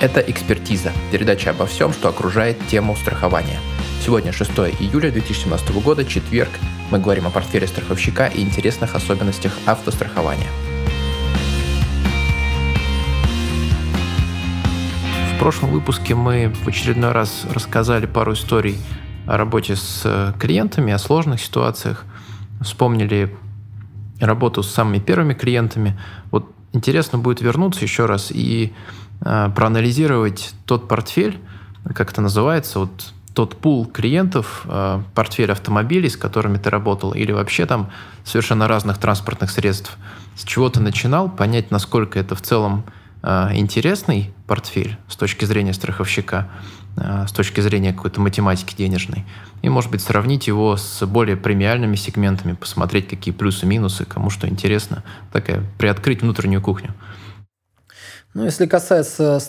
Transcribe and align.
Это 0.00 0.20
«Экспертиза»– 0.20 0.92
передача 1.12 1.50
обо 1.50 1.66
всем, 1.66 1.92
что 1.92 2.08
окружает 2.08 2.56
тему 2.68 2.96
страхования. 2.96 3.58
Сегодня 4.02 4.32
6 4.32 4.50
июля 4.80 5.10
2017 5.10 5.82
года, 5.82 6.06
четверг. 6.06 6.48
Мы 6.90 6.98
говорим 6.98 7.26
о 7.26 7.30
портфеле 7.30 7.66
страховщика 7.66 8.26
и 8.26 8.40
интересных 8.40 8.94
особенностях 8.94 9.52
автострахования. 9.66 10.46
В 15.34 15.38
прошлом 15.38 15.70
выпуске 15.70 16.14
мы 16.14 16.50
в 16.64 16.66
очередной 16.66 17.12
раз 17.12 17.44
рассказали 17.52 18.06
пару 18.06 18.32
историй 18.32 18.78
о 19.26 19.36
работе 19.36 19.76
с 19.76 20.34
клиентами, 20.40 20.94
о 20.94 20.98
сложных 20.98 21.42
ситуациях. 21.42 22.06
Вспомнили 22.62 23.36
работу 24.18 24.62
с 24.62 24.70
самыми 24.70 24.98
первыми 24.98 25.34
клиентами. 25.34 26.00
Вот 26.30 26.50
интересно 26.72 27.18
будет 27.18 27.42
вернуться 27.42 27.82
еще 27.82 28.06
раз 28.06 28.30
и 28.30 28.72
э, 28.72 29.09
проанализировать 29.20 30.54
тот 30.64 30.88
портфель, 30.88 31.38
как 31.94 32.10
это 32.10 32.20
называется, 32.20 32.80
вот 32.80 33.12
тот 33.34 33.56
пул 33.56 33.86
клиентов, 33.86 34.62
э, 34.64 35.02
портфель 35.14 35.52
автомобилей, 35.52 36.08
с 36.08 36.16
которыми 36.16 36.58
ты 36.58 36.70
работал, 36.70 37.12
или 37.12 37.32
вообще 37.32 37.66
там 37.66 37.90
совершенно 38.24 38.68
разных 38.68 38.98
транспортных 38.98 39.50
средств, 39.50 39.96
с 40.36 40.44
чего 40.44 40.68
ты 40.68 40.80
начинал, 40.80 41.28
понять, 41.28 41.70
насколько 41.70 42.18
это 42.18 42.34
в 42.34 42.42
целом 42.42 42.84
э, 43.22 43.50
интересный 43.54 44.32
портфель 44.46 44.98
с 45.08 45.16
точки 45.16 45.44
зрения 45.44 45.72
страховщика, 45.72 46.48
э, 46.96 47.26
с 47.28 47.32
точки 47.32 47.60
зрения 47.60 47.92
какой-то 47.92 48.20
математики 48.20 48.74
денежной, 48.76 49.24
и, 49.62 49.68
может 49.68 49.90
быть, 49.90 50.02
сравнить 50.02 50.48
его 50.48 50.76
с 50.76 51.06
более 51.06 51.36
премиальными 51.36 51.96
сегментами, 51.96 52.54
посмотреть, 52.54 53.08
какие 53.08 53.32
плюсы-минусы, 53.32 54.04
кому 54.04 54.30
что 54.30 54.48
интересно, 54.48 55.04
такая, 55.32 55.62
приоткрыть 55.78 56.22
внутреннюю 56.22 56.62
кухню. 56.62 56.94
Ну, 58.34 58.44
если 58.44 58.66
касается 58.66 59.40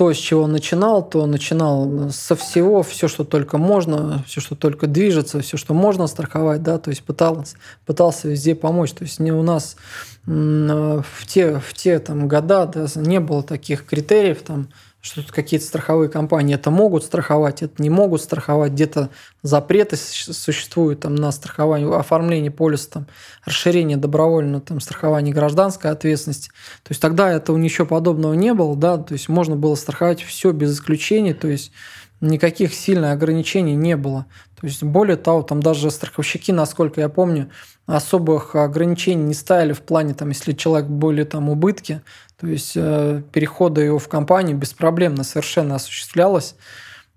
то, 0.00 0.14
с 0.14 0.16
чего 0.16 0.44
он 0.44 0.52
начинал, 0.52 1.06
то 1.06 1.26
начинал 1.26 2.08
со 2.10 2.34
всего, 2.34 2.82
все, 2.82 3.06
что 3.06 3.24
только 3.24 3.58
можно, 3.58 4.24
все, 4.26 4.40
что 4.40 4.54
только 4.54 4.86
движется, 4.86 5.40
все, 5.40 5.58
что 5.58 5.74
можно 5.74 6.06
страховать, 6.06 6.62
да, 6.62 6.78
то 6.78 6.88
есть 6.88 7.02
пытался, 7.02 7.56
пытался 7.84 8.28
везде 8.28 8.54
помочь. 8.54 8.92
То 8.92 9.04
есть 9.04 9.20
не 9.20 9.30
у 9.30 9.42
нас 9.42 9.76
в 10.24 11.26
те, 11.26 11.58
в 11.58 11.74
те 11.74 11.98
там 11.98 12.28
года 12.28 12.66
да, 12.66 12.86
не 12.94 13.20
было 13.20 13.42
таких 13.42 13.84
критериев, 13.84 14.40
там, 14.42 14.68
что 15.00 15.22
тут 15.22 15.32
какие-то 15.32 15.64
страховые 15.64 16.10
компании 16.10 16.54
это 16.54 16.70
могут 16.70 17.04
страховать, 17.04 17.62
это 17.62 17.82
не 17.82 17.88
могут 17.88 18.20
страховать, 18.20 18.72
где-то 18.72 19.08
запреты 19.42 19.96
существуют 19.96 21.00
там, 21.00 21.14
на 21.14 21.32
страхование, 21.32 21.92
оформление 21.94 22.50
полиса, 22.50 22.90
там, 22.90 23.06
расширение 23.44 23.96
добровольного 23.96 24.60
там, 24.60 24.80
страхования 24.80 25.32
гражданской 25.32 25.90
ответственности. 25.90 26.50
То 26.82 26.90
есть 26.90 27.00
тогда 27.00 27.30
этого 27.30 27.56
ничего 27.56 27.86
подобного 27.86 28.34
не 28.34 28.52
было, 28.52 28.76
да, 28.76 28.98
то 28.98 29.14
есть 29.14 29.28
можно 29.28 29.56
было 29.56 29.74
страховать 29.74 30.22
все 30.22 30.52
без 30.52 30.74
исключений, 30.74 31.32
то 31.32 31.48
есть 31.48 31.72
никаких 32.20 32.74
сильных 32.74 33.12
ограничений 33.12 33.76
не 33.76 33.96
было. 33.96 34.26
То 34.60 34.66
есть 34.66 34.82
более 34.82 35.16
того, 35.16 35.42
там 35.42 35.62
даже 35.62 35.90
страховщики, 35.90 36.52
насколько 36.52 37.00
я 37.00 37.08
помню, 37.08 37.50
особых 37.86 38.54
ограничений 38.54 39.22
не 39.22 39.34
ставили 39.34 39.72
в 39.72 39.80
плане, 39.80 40.12
там, 40.12 40.28
если 40.28 40.52
человек 40.52 40.88
были 40.88 41.24
там 41.24 41.48
убытки, 41.48 42.02
то 42.38 42.46
есть 42.46 42.72
э, 42.76 43.22
перехода 43.32 43.80
его 43.80 43.98
в 43.98 44.08
компанию 44.08 44.56
беспроблемно 44.56 45.24
совершенно 45.24 45.76
осуществлялось. 45.76 46.56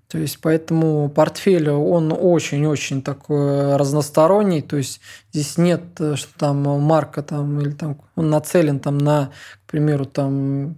То 0.07 0.19
есть 0.19 0.39
поэтому 0.41 1.09
портфель, 1.09 1.69
он 1.69 2.13
очень-очень 2.17 3.01
такой 3.01 3.75
разносторонний. 3.77 4.61
То 4.61 4.77
есть 4.77 5.01
здесь 5.33 5.57
нет, 5.57 5.81
э, 5.99 6.15
что 6.15 6.29
там 6.37 6.61
марка 6.81 7.23
там, 7.23 7.59
или 7.59 7.71
там 7.71 7.99
он 8.15 8.29
нацелен 8.29 8.79
там 8.79 8.97
на, 8.97 9.31
к 9.65 9.71
примеру, 9.71 10.05
там 10.05 10.77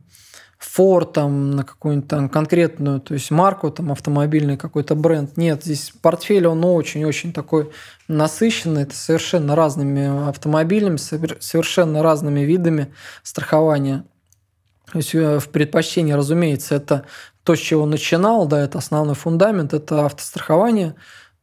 Ford, 0.65 1.13
там, 1.13 1.51
на 1.51 1.63
какую-нибудь 1.63 2.09
там 2.09 2.29
конкретную, 2.29 2.99
то 2.99 3.13
есть 3.13 3.31
марку, 3.31 3.69
там, 3.71 3.91
автомобильный 3.91 4.57
какой-то 4.57 4.95
бренд. 4.95 5.37
Нет, 5.37 5.63
здесь 5.63 5.93
портфель, 6.01 6.47
он 6.47 6.63
очень-очень 6.63 7.33
такой 7.33 7.71
насыщенный, 8.07 8.83
это 8.83 8.95
совершенно 8.95 9.55
разными 9.55 10.27
автомобилями, 10.29 10.97
совершенно 10.97 12.03
разными 12.03 12.41
видами 12.41 12.93
страхования. 13.23 14.05
То 14.91 14.97
есть 14.97 15.15
э, 15.15 15.39
в 15.39 15.49
предпочтении, 15.49 16.13
разумеется, 16.13 16.75
это 16.75 17.05
то, 17.43 17.55
с 17.55 17.59
чего 17.59 17.85
начинал, 17.85 18.47
да, 18.47 18.63
это 18.63 18.77
основной 18.77 19.15
фундамент, 19.15 19.73
это 19.73 20.05
автострахование. 20.05 20.95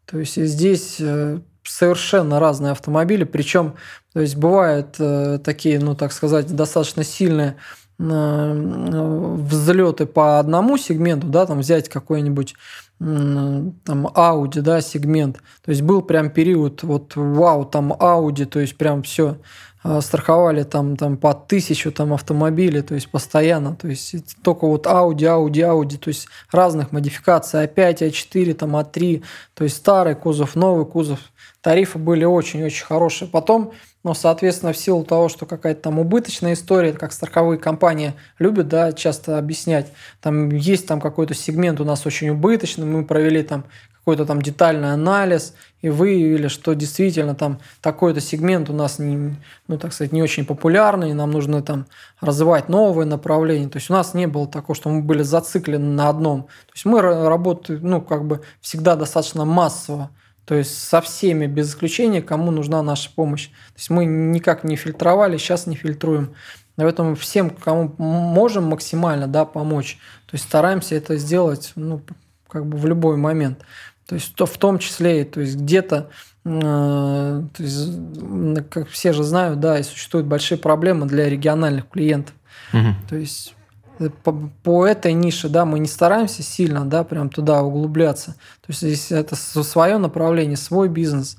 То 0.06 0.18
есть 0.18 0.36
здесь 0.36 0.96
э, 1.00 1.40
совершенно 1.64 2.40
разные 2.40 2.72
автомобили, 2.72 3.24
причем, 3.24 3.76
то 4.12 4.20
есть 4.20 4.36
бывают 4.36 4.96
э, 4.98 5.38
такие, 5.44 5.78
ну 5.78 5.94
так 5.94 6.12
сказать, 6.12 6.54
достаточно 6.54 7.04
сильные 7.04 7.56
взлеты 8.02 10.06
по 10.06 10.38
одному 10.38 10.78
сегменту, 10.78 11.26
да, 11.28 11.46
там 11.46 11.60
взять 11.60 11.88
какой-нибудь 11.88 12.54
там 12.98 14.06
Audi, 14.14 14.60
да, 14.60 14.80
сегмент. 14.80 15.38
То 15.64 15.70
есть 15.70 15.82
был 15.82 16.02
прям 16.02 16.30
период, 16.30 16.84
вот 16.84 17.16
вау, 17.16 17.64
там 17.64 17.92
Audi, 17.92 18.44
то 18.44 18.60
есть 18.60 18.76
прям 18.76 19.02
все 19.02 19.38
а, 19.82 20.00
страховали 20.00 20.62
там, 20.62 20.96
там 20.96 21.16
по 21.16 21.34
тысячу 21.34 21.90
там 21.90 22.12
автомобилей, 22.12 22.82
то 22.82 22.94
есть 22.94 23.10
постоянно, 23.10 23.74
то 23.74 23.88
есть 23.88 24.14
только 24.42 24.68
вот 24.68 24.86
Audi, 24.86 25.22
Audi, 25.22 25.62
Audi, 25.62 25.98
то 25.98 26.08
есть 26.08 26.28
разных 26.52 26.92
модификаций, 26.92 27.64
А5, 27.64 28.08
А4, 28.08 28.54
там 28.54 28.76
А3, 28.76 29.24
то 29.54 29.64
есть 29.64 29.78
старый 29.78 30.14
кузов, 30.14 30.54
новый 30.54 30.86
кузов, 30.86 31.18
тарифы 31.60 31.98
были 31.98 32.24
очень-очень 32.24 32.84
хорошие. 32.84 33.28
Потом, 33.28 33.72
ну, 34.04 34.14
соответственно, 34.14 34.72
в 34.72 34.76
силу 34.76 35.04
того, 35.04 35.28
что 35.28 35.46
какая-то 35.46 35.82
там 35.82 35.98
убыточная 35.98 36.54
история, 36.54 36.92
как 36.92 37.12
страховые 37.12 37.58
компании 37.58 38.14
любят, 38.38 38.68
да, 38.68 38.92
часто 38.92 39.38
объяснять, 39.38 39.92
там 40.20 40.50
есть 40.50 40.86
там 40.86 41.00
какой-то 41.00 41.34
сегмент 41.34 41.80
у 41.80 41.84
нас 41.84 42.04
очень 42.06 42.30
убыточный, 42.30 42.84
мы 42.84 43.04
провели 43.04 43.42
там 43.42 43.64
какой-то 44.04 44.26
там 44.26 44.42
детальный 44.42 44.92
анализ 44.92 45.54
и 45.80 45.88
выявили, 45.88 46.48
что 46.48 46.74
действительно 46.74 47.36
там 47.36 47.60
такой-то 47.80 48.20
сегмент 48.20 48.68
у 48.68 48.72
нас 48.72 48.98
не, 48.98 49.36
ну, 49.68 49.78
так 49.78 49.92
сказать, 49.92 50.10
не 50.10 50.22
очень 50.22 50.44
популярный, 50.44 51.10
и 51.10 51.14
нам 51.14 51.30
нужно 51.30 51.62
там 51.62 51.86
развивать 52.20 52.68
новые 52.68 53.06
направления. 53.06 53.68
То 53.68 53.78
есть 53.78 53.90
у 53.90 53.92
нас 53.92 54.12
не 54.12 54.26
было 54.26 54.48
такого, 54.48 54.74
что 54.74 54.90
мы 54.90 55.02
были 55.02 55.22
зациклены 55.22 55.86
на 55.86 56.08
одном. 56.08 56.42
То 56.42 56.72
есть 56.74 56.84
мы 56.84 57.00
работаем, 57.00 57.78
ну, 57.82 58.00
как 58.00 58.24
бы 58.24 58.40
всегда 58.60 58.96
достаточно 58.96 59.44
массово. 59.44 60.10
То 60.44 60.56
есть 60.56 60.76
со 60.76 61.00
всеми, 61.00 61.46
без 61.46 61.70
исключения, 61.70 62.20
кому 62.20 62.50
нужна 62.50 62.82
наша 62.82 63.10
помощь. 63.14 63.48
То 63.48 63.78
есть 63.78 63.90
мы 63.90 64.04
никак 64.04 64.64
не 64.64 64.76
фильтровали, 64.76 65.36
сейчас 65.36 65.66
не 65.66 65.76
фильтруем. 65.76 66.34
Поэтому 66.76 67.14
всем, 67.14 67.50
кому 67.50 67.94
можем 67.98 68.64
максимально 68.64 69.28
да, 69.28 69.44
помочь, 69.44 69.98
то 70.26 70.34
есть 70.34 70.44
стараемся 70.44 70.94
это 70.94 71.16
сделать 71.16 71.72
ну, 71.76 72.00
как 72.48 72.66
бы 72.66 72.78
в 72.78 72.86
любой 72.86 73.16
момент. 73.16 73.60
То 74.06 74.16
есть 74.16 74.34
то 74.34 74.46
в 74.46 74.56
том 74.58 74.78
числе, 74.78 75.24
то 75.24 75.40
есть 75.40 75.56
где-то, 75.56 76.10
э, 76.44 76.48
то 77.54 77.62
есть, 77.62 77.90
как 78.70 78.88
все 78.88 79.12
же 79.12 79.22
знают, 79.22 79.60
да, 79.60 79.78
и 79.78 79.82
существуют 79.82 80.26
большие 80.26 80.58
проблемы 80.58 81.06
для 81.06 81.28
региональных 81.28 81.88
клиентов. 81.88 82.34
Угу. 82.72 82.94
То 83.08 83.16
есть 83.16 83.54
по, 84.10 84.32
по 84.62 84.86
этой 84.86 85.12
нише, 85.12 85.48
да, 85.48 85.64
мы 85.64 85.78
не 85.78 85.86
стараемся 85.86 86.42
сильно, 86.42 86.84
да, 86.84 87.04
прям 87.04 87.28
туда 87.28 87.62
углубляться. 87.62 88.32
То 88.60 88.66
есть 88.68 88.80
здесь 88.80 89.12
это 89.12 89.36
свое 89.36 89.98
направление, 89.98 90.56
свой 90.56 90.88
бизнес 90.88 91.36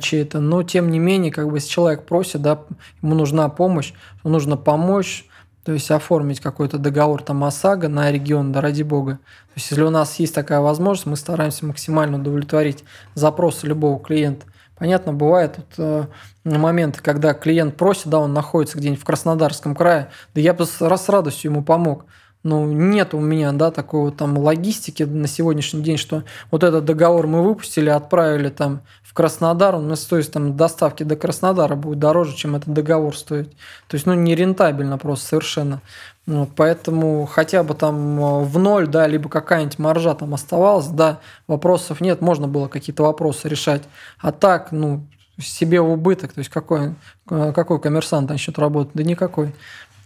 чей-то, 0.00 0.40
но 0.40 0.62
тем 0.62 0.90
не 0.90 0.98
менее, 0.98 1.32
как 1.32 1.48
бы 1.48 1.58
если 1.58 1.68
человек 1.68 2.04
просит, 2.06 2.42
да, 2.42 2.60
ему 3.02 3.14
нужна 3.14 3.48
помощь, 3.48 3.92
нужно 4.24 4.56
помочь, 4.56 5.26
то 5.64 5.72
есть 5.72 5.90
оформить 5.90 6.40
какой-то 6.40 6.78
договор 6.78 7.22
там 7.22 7.44
ОСАГО 7.44 7.88
на 7.88 8.10
регион, 8.10 8.52
да 8.52 8.60
ради 8.62 8.82
бога. 8.82 9.14
То 9.14 9.52
есть 9.56 9.70
если 9.70 9.82
у 9.82 9.90
нас 9.90 10.18
есть 10.18 10.34
такая 10.34 10.60
возможность, 10.60 11.06
мы 11.06 11.16
стараемся 11.16 11.66
максимально 11.66 12.18
удовлетворить 12.18 12.84
запросы 13.14 13.66
любого 13.66 14.00
клиента. 14.02 14.46
Понятно, 14.78 15.12
бывает 15.12 15.56
тут 15.56 15.74
э, 15.78 16.06
моменты, 16.44 17.00
когда 17.02 17.34
клиент 17.34 17.76
просит, 17.76 18.06
да, 18.06 18.20
он 18.20 18.32
находится 18.32 18.78
где-нибудь 18.78 19.02
в 19.02 19.04
Краснодарском 19.04 19.74
крае, 19.74 20.10
да 20.34 20.40
я 20.40 20.54
бы 20.54 20.66
с, 20.66 20.78
с 20.80 21.08
радостью 21.08 21.50
ему 21.50 21.64
помог. 21.64 22.04
Ну, 22.44 22.64
нет 22.70 23.14
у 23.14 23.18
меня, 23.18 23.50
да, 23.52 23.72
такой 23.72 24.02
вот 24.02 24.16
там 24.16 24.38
логистики 24.38 25.02
на 25.02 25.26
сегодняшний 25.26 25.82
день, 25.82 25.96
что 25.96 26.22
вот 26.52 26.62
этот 26.62 26.84
договор 26.84 27.26
мы 27.26 27.42
выпустили, 27.42 27.90
отправили 27.90 28.48
там 28.48 28.82
в 29.08 29.14
Краснодар, 29.14 29.74
он 29.74 29.96
стоит 29.96 30.30
там 30.30 30.54
доставки 30.54 31.02
до 31.02 31.16
Краснодара 31.16 31.76
будет 31.76 31.98
дороже, 31.98 32.36
чем 32.36 32.56
этот 32.56 32.74
договор 32.74 33.16
стоит. 33.16 33.50
То 33.86 33.94
есть, 33.94 34.04
ну, 34.04 34.12
нерентабельно 34.12 34.98
просто 34.98 35.28
совершенно. 35.28 35.80
Вот, 36.26 36.50
поэтому 36.54 37.24
хотя 37.24 37.62
бы 37.62 37.72
там 37.72 38.20
э, 38.20 38.44
в 38.44 38.58
ноль, 38.58 38.86
да, 38.86 39.06
либо 39.06 39.30
какая-нибудь 39.30 39.78
маржа 39.78 40.14
там 40.14 40.34
оставалась, 40.34 40.88
да, 40.88 41.20
вопросов 41.46 42.02
нет, 42.02 42.20
можно 42.20 42.48
было 42.48 42.68
какие-то 42.68 43.02
вопросы 43.02 43.48
решать. 43.48 43.82
А 44.18 44.30
так, 44.30 44.72
ну, 44.72 45.06
себе 45.38 45.80
в 45.80 45.88
убыток, 45.88 46.34
то 46.34 46.40
есть 46.40 46.50
какой, 46.50 46.94
э, 47.30 47.52
какой 47.54 47.80
коммерсант 47.80 48.28
начнет 48.28 48.58
работать? 48.58 48.92
Да 48.92 49.04
никакой. 49.04 49.54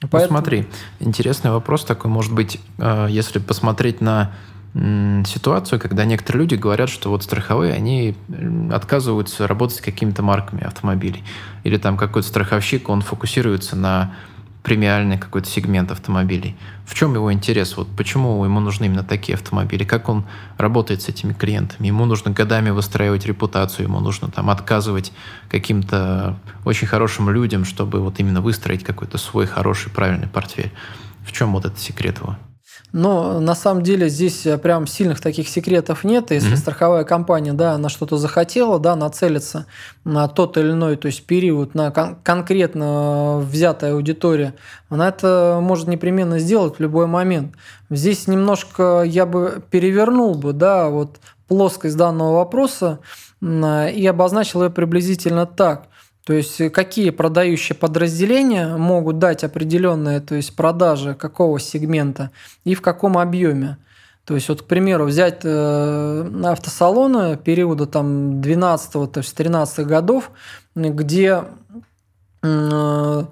Ну, 0.00 0.08
Поэтому... 0.08 0.38
Ну, 0.38 0.44
смотри, 0.44 0.68
интересный 1.00 1.50
вопрос 1.50 1.84
такой, 1.84 2.08
может 2.08 2.32
быть, 2.32 2.60
э, 2.78 3.08
если 3.10 3.40
посмотреть 3.40 4.00
на 4.00 4.30
ситуацию, 4.74 5.78
когда 5.78 6.04
некоторые 6.04 6.42
люди 6.42 6.54
говорят, 6.54 6.88
что 6.88 7.10
вот 7.10 7.22
страховые, 7.22 7.74
они 7.74 8.14
отказываются 8.72 9.46
работать 9.46 9.76
с 9.76 9.80
какими-то 9.80 10.22
марками 10.22 10.64
автомобилей. 10.64 11.22
Или 11.62 11.76
там 11.76 11.96
какой-то 11.96 12.26
страховщик, 12.28 12.88
он 12.88 13.02
фокусируется 13.02 13.76
на 13.76 14.14
премиальный 14.62 15.18
какой-то 15.18 15.48
сегмент 15.48 15.90
автомобилей. 15.90 16.56
В 16.86 16.94
чем 16.94 17.14
его 17.14 17.32
интерес? 17.32 17.76
Вот 17.76 17.88
почему 17.96 18.44
ему 18.44 18.60
нужны 18.60 18.84
именно 18.84 19.02
такие 19.02 19.34
автомобили? 19.34 19.84
Как 19.84 20.08
он 20.08 20.24
работает 20.56 21.02
с 21.02 21.08
этими 21.08 21.32
клиентами? 21.32 21.88
Ему 21.88 22.04
нужно 22.04 22.30
годами 22.30 22.70
выстраивать 22.70 23.26
репутацию, 23.26 23.86
ему 23.86 24.00
нужно 24.00 24.30
там 24.30 24.50
отказывать 24.50 25.12
каким-то 25.50 26.38
очень 26.64 26.86
хорошим 26.86 27.28
людям, 27.30 27.64
чтобы 27.64 28.00
вот 28.00 28.20
именно 28.20 28.40
выстроить 28.40 28.84
какой-то 28.84 29.18
свой 29.18 29.46
хороший, 29.46 29.90
правильный 29.90 30.28
портфель. 30.28 30.72
В 31.26 31.32
чем 31.32 31.52
вот 31.52 31.64
этот 31.64 31.80
секрет 31.80 32.18
его? 32.18 32.36
Но 32.92 33.40
на 33.40 33.54
самом 33.54 33.82
деле 33.82 34.10
здесь 34.10 34.44
э, 34.44 34.58
прям 34.58 34.86
сильных 34.86 35.20
таких 35.20 35.48
секретов 35.48 36.04
нет. 36.04 36.30
Если 36.30 36.52
mm-hmm. 36.52 36.56
страховая 36.56 37.04
компания, 37.04 37.54
да, 37.54 37.72
она 37.72 37.88
что-то 37.88 38.18
захотела, 38.18 38.78
да, 38.78 38.96
нацелиться 38.96 39.66
на 40.04 40.28
тот 40.28 40.58
или 40.58 40.72
иной, 40.72 40.96
то 40.96 41.06
есть 41.06 41.24
период, 41.24 41.74
на 41.74 41.90
кон- 41.90 42.16
конкретно 42.22 43.38
взятая 43.38 43.94
аудитория, 43.94 44.54
она 44.90 45.08
это 45.08 45.58
может 45.62 45.88
непременно 45.88 46.38
сделать 46.38 46.76
в 46.76 46.80
любой 46.80 47.06
момент. 47.06 47.54
Здесь 47.88 48.26
немножко 48.26 49.02
я 49.06 49.24
бы 49.24 49.62
перевернул 49.70 50.34
бы, 50.34 50.52
да, 50.52 50.90
вот 50.90 51.18
плоскость 51.48 51.96
данного 51.96 52.36
вопроса 52.36 53.00
и 53.42 54.06
обозначил 54.08 54.62
ее 54.64 54.70
приблизительно 54.70 55.46
так. 55.46 55.88
То 56.24 56.32
есть 56.32 56.60
э, 56.60 56.70
какие 56.70 57.10
продающие 57.10 57.76
подразделения 57.76 58.76
могут 58.76 59.18
дать 59.18 59.44
определенные 59.44 60.20
то 60.20 60.34
есть 60.34 60.54
продажи 60.54 61.14
какого 61.14 61.58
сегмента 61.58 62.30
и 62.64 62.74
в 62.74 62.82
каком 62.82 63.18
объеме. 63.18 63.78
То 64.24 64.36
есть, 64.36 64.48
вот, 64.48 64.62
к 64.62 64.66
примеру, 64.66 65.06
взять 65.06 65.40
э, 65.42 66.30
автосалоны 66.44 67.36
периода 67.36 67.86
там 67.86 68.40
12 68.40 68.92
то 68.92 69.10
есть 69.16 69.34
13 69.34 69.84
годов, 69.84 70.30
где 70.76 71.42
э, 72.42 73.24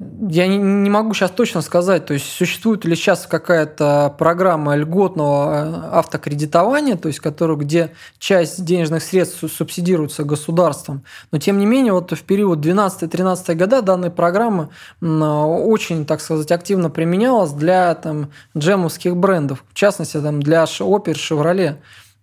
я 0.00 0.48
не, 0.48 0.90
могу 0.90 1.14
сейчас 1.14 1.30
точно 1.30 1.60
сказать, 1.60 2.06
то 2.06 2.14
есть 2.14 2.26
существует 2.26 2.84
ли 2.84 2.96
сейчас 2.96 3.28
какая-то 3.28 4.12
программа 4.18 4.74
льготного 4.74 5.54
э, 5.54 5.96
автокредитования, 5.98 6.96
то 6.96 7.06
есть 7.06 7.20
которую, 7.20 7.58
где 7.58 7.92
часть 8.18 8.64
денежных 8.64 9.04
средств 9.04 9.44
субсидируется 9.48 10.24
государством. 10.24 11.04
Но 11.30 11.38
тем 11.38 11.58
не 11.58 11.66
менее, 11.66 11.92
вот 11.92 12.10
в 12.10 12.22
период 12.24 12.58
12-13 12.58 13.54
года 13.54 13.82
данная 13.82 14.10
программа 14.10 14.70
очень, 15.00 16.04
так 16.06 16.20
сказать, 16.20 16.50
активно 16.50 16.90
применялась 16.90 17.52
для 17.52 17.94
там, 17.94 18.30
джемовских 18.56 19.16
брендов, 19.16 19.64
в 19.70 19.74
частности 19.74 20.20
там, 20.20 20.42
для 20.42 20.64
Opel, 20.64 21.14
Chevrolet. 21.14 21.76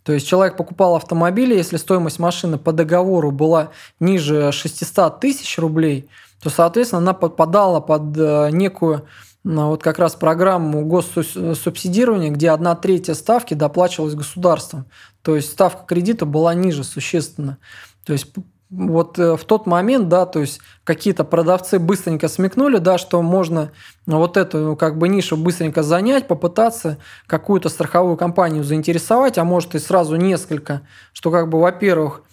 То 0.04 0.12
есть 0.12 0.28
человек 0.28 0.58
покупал 0.58 0.96
автомобиль, 0.96 1.54
если 1.54 1.78
стоимость 1.78 2.20
машины 2.20 2.58
по 2.58 2.74
договору 2.74 3.32
была 3.32 3.70
ниже 4.02 4.52
600 4.52 5.22
тысяч 5.22 5.58
рублей– 5.58 6.10
то, 6.42 6.50
соответственно, 6.50 7.02
она 7.02 7.14
подпадала 7.14 7.80
под 7.80 8.18
э, 8.18 8.50
некую 8.52 9.06
вот 9.44 9.82
как 9.82 9.98
раз 9.98 10.16
программу 10.16 10.86
госсубсидирования, 10.86 12.30
где 12.30 12.52
одна 12.52 12.76
третья 12.76 13.16
ставки 13.16 13.54
доплачивалась 13.54 14.14
государством. 14.14 14.86
То 15.24 15.36
есть 15.36 15.52
ставка 15.52 15.86
кредита 15.86 16.26
была 16.26 16.54
ниже 16.54 16.84
существенно. 16.84 17.58
То 18.06 18.14
есть 18.14 18.28
вот 18.72 19.20
э, 19.20 19.36
в 19.36 19.44
тот 19.44 19.66
момент, 19.66 20.08
да, 20.08 20.26
то 20.26 20.40
есть 20.40 20.62
какие-то 20.86 21.26
продавцы 21.26 21.78
быстренько 21.78 22.30
смекнули, 22.30 22.78
да, 22.78 22.98
что 22.98 23.22
можно 23.22 23.72
вот 24.06 24.38
эту 24.38 24.60
ну, 24.60 24.76
как 24.78 24.98
бы 24.98 25.10
нишу 25.10 25.36
быстренько 25.36 25.84
занять, 25.84 26.28
попытаться 26.28 26.98
какую-то 27.28 27.68
страховую 27.68 28.16
компанию 28.16 28.64
заинтересовать, 28.64 29.38
а 29.38 29.44
может 29.44 29.76
и 29.76 29.80
сразу 29.80 30.16
несколько, 30.16 30.82
что 31.12 31.32
как 31.32 31.50
бы, 31.50 31.60
во-первых, 31.60 32.24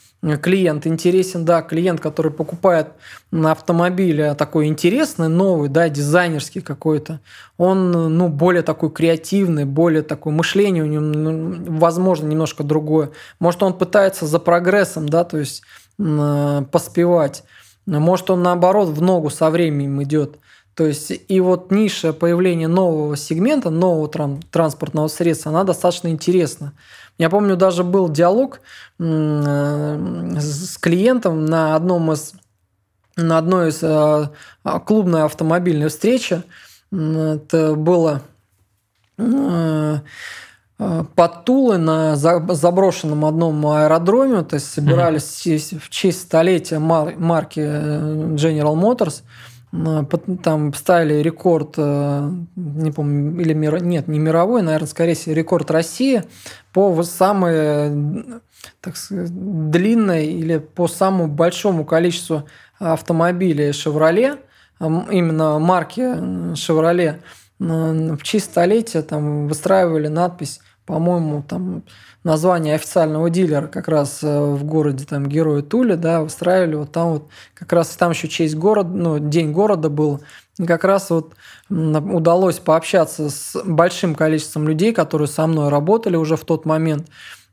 клиент 0.40 0.87
интересен, 0.87 1.44
да, 1.44 1.62
клиент, 1.62 2.00
который 2.00 2.32
покупает 2.32 2.88
на 3.31 3.52
автомобиле 3.52 4.35
такой 4.35 4.67
интересный, 4.67 5.29
новый, 5.29 5.69
да, 5.69 5.88
дизайнерский 5.88 6.61
какой-то, 6.61 7.20
он, 7.56 7.90
ну, 7.90 8.29
более 8.29 8.62
такой 8.62 8.90
креативный, 8.90 9.64
более 9.64 10.02
такое 10.02 10.32
мышление 10.32 10.85
у 10.85 10.87
него, 10.87 11.79
возможно, 11.79 12.26
немножко 12.26 12.64
другое. 12.64 13.11
Может, 13.38 13.62
он 13.62 13.75
пытается 13.75 14.26
за 14.26 14.38
прогрессом, 14.38 15.08
да, 15.08 15.25
то 15.25 15.38
есть 15.38 15.62
поспевать. 15.99 17.45
Может, 17.87 18.31
он, 18.31 18.43
наоборот, 18.43 18.89
в 18.91 19.03
ногу 19.03 19.31
со 19.31 19.50
временем 19.50 20.03
идет. 20.03 20.39
То 20.75 20.87
есть, 20.87 21.12
и 21.27 21.41
вот 21.41 21.73
ниша 21.73 22.12
появления 22.12 22.69
нового 22.69 23.17
сегмента, 23.17 23.69
нового 23.71 24.09
транспортного 24.50 25.09
средства, 25.09 25.50
она 25.50 25.65
достаточно 25.65 26.09
интересна. 26.09 26.73
Я 27.19 27.31
помню, 27.31 27.56
даже 27.56 27.83
был 27.83 28.09
диалог 28.09 28.61
с 28.99 30.79
клиентом 30.79 31.47
на 31.47 31.75
одном 31.75 32.12
из 32.12 32.35
на 33.17 33.39
одной 33.39 33.71
из 33.71 33.81
э, 33.83 34.29
клубной 34.87 35.25
автомобильной 35.25 35.89
встречи. 35.89 36.43
Это 36.93 37.75
было 37.75 38.23
э, 39.19 39.97
под 40.78 41.44
Тулой 41.44 41.78
на 41.78 42.14
заброшенном 42.16 43.25
одном 43.25 43.66
аэродроме, 43.66 44.42
то 44.42 44.54
есть 44.54 44.70
собирались 44.70 45.44
mm-hmm. 45.44 45.80
в 45.80 45.90
честь 45.90 46.22
столетия 46.22 46.78
марки 46.78 47.60
э, 47.60 48.34
General 48.34 48.75
Motors– 48.75 49.22
там 49.70 50.72
ставили 50.72 51.14
рекорд, 51.20 51.75
э, 51.76 52.30
не 52.56 52.90
помню, 52.90 53.38
или 53.40 53.52
мир, 53.52 53.82
нет, 53.82 54.08
не 54.08 54.19
мировой, 54.19 54.62
наверное, 54.62 54.88
скорее 54.88 55.14
всего, 55.14 55.34
рекорд 55.34 55.70
России 55.70 56.22
по 56.72 57.02
самой 57.02 58.40
так 58.80 58.96
сказать, 58.96 59.30
длинной 59.70 60.26
или 60.26 60.58
по 60.58 60.88
самому 60.88 61.28
большому 61.28 61.84
количеству 61.84 62.44
автомобилей 62.78 63.70
Chevrolet, 63.70 64.38
именно 64.80 65.58
марки 65.58 66.00
Chevrolet, 66.54 67.20
в 67.58 68.22
честь 68.22 68.46
столетия 68.46 69.02
там 69.02 69.48
выстраивали 69.48 70.08
надпись, 70.08 70.60
по-моему, 70.88 71.44
там 71.46 71.82
название 72.25 72.75
официального 72.75 73.29
дилера 73.29 73.67
как 73.67 73.88
раз 73.88 74.20
э, 74.23 74.40
в 74.40 74.64
городе 74.64 75.05
там 75.05 75.26
Герои 75.26 75.61
Тули, 75.61 75.96
да, 75.96 76.23
устраивали 76.23 76.76
вот 76.76 76.93
там 76.93 77.12
вот 77.12 77.29
как 77.52 77.75
раз 77.75 77.88
там 77.90 78.12
еще 78.12 78.26
честь 78.26 78.56
города, 78.56 78.88
ну, 78.88 79.19
день 79.19 79.52
города 79.52 79.90
был, 79.90 80.23
и 80.58 80.64
как 80.64 80.85
раз 80.85 81.11
вот 81.11 81.35
удалось 81.69 82.58
пообщаться 82.58 83.29
с 83.29 83.62
большим 83.67 84.14
количеством 84.14 84.67
людей, 84.67 84.94
которые 84.94 85.29
со 85.29 85.46
мной 85.46 85.69
работали 85.69 86.17
уже 86.17 86.37
в 86.37 86.44
тот 86.46 86.64
момент. 86.64 87.07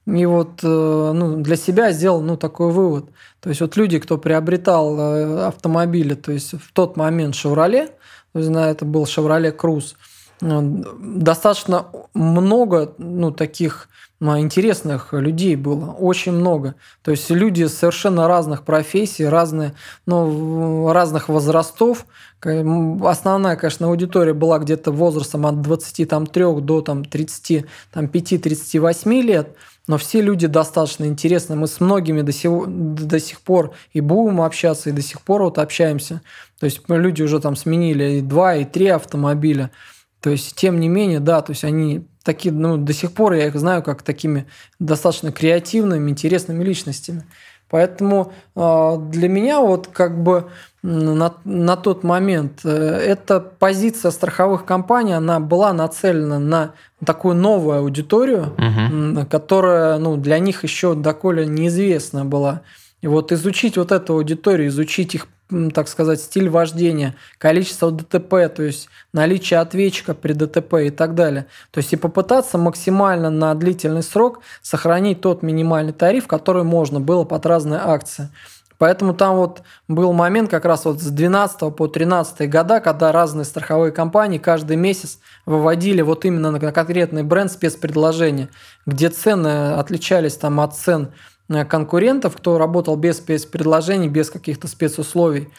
И 0.08 0.26
вот 0.26 0.64
э, 0.64 0.68
ну, 1.14 1.36
для 1.42 1.58
себя 1.58 1.92
сделал 1.92 2.22
ну, 2.22 2.38
такой 2.38 2.72
вывод. 2.72 3.10
То 3.42 3.50
есть 3.50 3.60
вот 3.60 3.76
люди, 3.76 4.00
кто 4.00 4.18
приобретал 4.18 4.98
э, 4.98 5.48
автомобили, 5.48 6.14
то 6.14 6.32
есть 6.32 6.54
в 6.54 6.72
тот 6.72 6.96
момент 6.96 7.36
«Шевроле», 7.36 7.90
то 8.32 8.40
есть, 8.40 8.52
это 8.52 8.86
был 8.86 9.06
«Шевроле 9.06 9.52
Круз», 9.52 9.98
достаточно 10.42 11.88
много 12.14 12.94
ну, 12.98 13.32
таких 13.32 13.88
интересных 14.22 15.14
людей 15.14 15.56
было, 15.56 15.92
очень 15.92 16.32
много. 16.32 16.76
То 17.04 17.12
есть 17.12 17.30
люди 17.30 17.66
совершенно 17.66 18.28
разных 18.28 18.64
профессий, 18.64 19.26
разные, 19.26 19.74
ну, 20.06 20.92
разных 20.92 21.30
возрастов. 21.30 22.06
Основная, 22.42 23.56
конечно, 23.56 23.88
аудитория 23.88 24.34
была 24.34 24.60
где-то 24.60 24.92
возрастом 24.92 25.46
от 25.46 25.62
23 25.62 26.62
до 26.62 26.82
там, 26.82 27.02
35-38 27.02 29.22
лет, 29.22 29.56
но 29.88 29.98
все 29.98 30.22
люди 30.22 30.48
достаточно 30.48 31.06
интересны. 31.06 31.56
Мы 31.56 31.68
с 31.68 31.80
многими 31.80 32.22
до 32.22 32.32
сих, 32.32 32.52
до 32.68 33.20
сих 33.20 33.42
пор 33.42 33.74
и 33.94 34.02
будем 34.02 34.42
общаться, 34.42 34.90
и 34.90 34.94
до 34.94 35.02
сих 35.02 35.22
пор 35.22 35.44
вот 35.44 35.60
общаемся. 35.60 36.22
То 36.60 36.66
есть 36.66 36.82
люди 36.88 37.22
уже 37.22 37.40
там 37.40 37.56
сменили 37.56 38.18
и 38.18 38.22
два, 38.22 38.56
и 38.56 38.66
три 38.66 38.88
автомобиля. 38.88 39.72
То 40.26 40.32
есть, 40.32 40.56
тем 40.56 40.80
не 40.80 40.88
менее, 40.88 41.20
да, 41.20 41.44
то 41.44 41.52
есть 41.52 41.64
они 41.64 42.08
такие, 42.24 42.52
ну, 42.52 42.78
до 42.78 42.94
сих 42.94 43.12
пор 43.12 43.34
я 43.34 43.46
их 43.46 43.56
знаю 43.56 43.84
как 43.84 44.02
такими 44.02 44.48
достаточно 44.80 45.32
креативными, 45.32 46.10
интересными 46.10 46.64
личностями. 46.64 47.26
Поэтому 47.70 48.34
э, 48.56 48.96
для 49.12 49.30
меня 49.30 49.60
вот 49.60 49.86
как 49.86 50.24
бы 50.24 50.50
на, 50.82 51.36
на 51.44 51.76
тот 51.76 52.04
момент 52.04 52.62
э, 52.64 52.70
эта 52.70 53.40
позиция 53.40 54.10
страховых 54.10 54.66
компаний, 54.66 55.14
она 55.14 55.40
была 55.40 55.74
нацелена 55.74 56.40
на 56.40 56.72
такую 57.06 57.36
новую 57.36 57.78
аудиторию, 57.78 58.56
угу. 58.58 59.28
которая 59.28 60.00
ну, 60.00 60.18
для 60.18 60.40
них 60.40 60.64
еще 60.64 60.96
доколе 60.96 61.46
неизвестна 61.46 62.26
была. 62.26 62.62
И 63.02 63.08
вот 63.08 63.32
изучить 63.32 63.78
вот 63.78 63.92
эту 63.92 64.14
аудиторию, 64.14 64.70
изучить 64.70 65.14
их 65.14 65.28
так 65.74 65.88
сказать, 65.88 66.20
стиль 66.20 66.50
вождения, 66.50 67.16
количество 67.38 67.92
ДТП, 67.92 68.50
то 68.54 68.64
есть 68.64 68.90
наличие 69.14 69.60
ответчика 69.60 70.14
при 70.14 70.34
ДТП 70.34 70.76
и 70.86 70.90
так 70.90 71.14
далее. 71.14 71.46
То 71.72 71.80
есть 71.80 71.94
и 71.94 71.98
попытаться 71.98 72.58
максимально 72.58 73.30
на 73.30 73.54
длительный 73.54 74.04
срок 74.04 74.42
сохранить 74.62 75.22
тот 75.22 75.44
минимальный 75.44 75.94
тариф, 75.94 76.28
который 76.28 76.64
можно 76.64 77.00
было 77.00 77.26
под 77.26 77.46
разные 77.46 77.80
акции. 77.80 78.30
Поэтому 78.78 79.14
там 79.14 79.38
вот 79.38 79.62
был 79.88 80.12
момент 80.12 80.50
как 80.50 80.66
раз 80.66 80.84
вот 80.86 81.02
с 81.02 81.08
12 81.08 81.74
по 81.76 81.88
13 81.88 82.50
года, 82.50 82.82
когда 82.82 83.12
разные 83.12 83.46
страховые 83.46 83.92
компании 83.92 84.38
каждый 84.38 84.76
месяц 84.76 85.20
выводили 85.46 86.02
вот 86.02 86.26
именно 86.26 86.52
на 86.52 86.60
конкретный 86.60 87.24
бренд 87.24 87.52
спецпредложения, 87.52 88.50
где 88.86 89.10
цены 89.10 89.76
отличались 89.76 90.36
там 90.36 90.60
от 90.60 90.76
цен 90.76 91.14
конкурентов, 91.48 92.38
кто 92.38 92.58
работал 92.58 92.96
без 92.96 93.18
спецпредложений, 93.18 94.10
без 94.10 94.30
каких-то 94.30 94.68
спецусловий. 94.68 95.50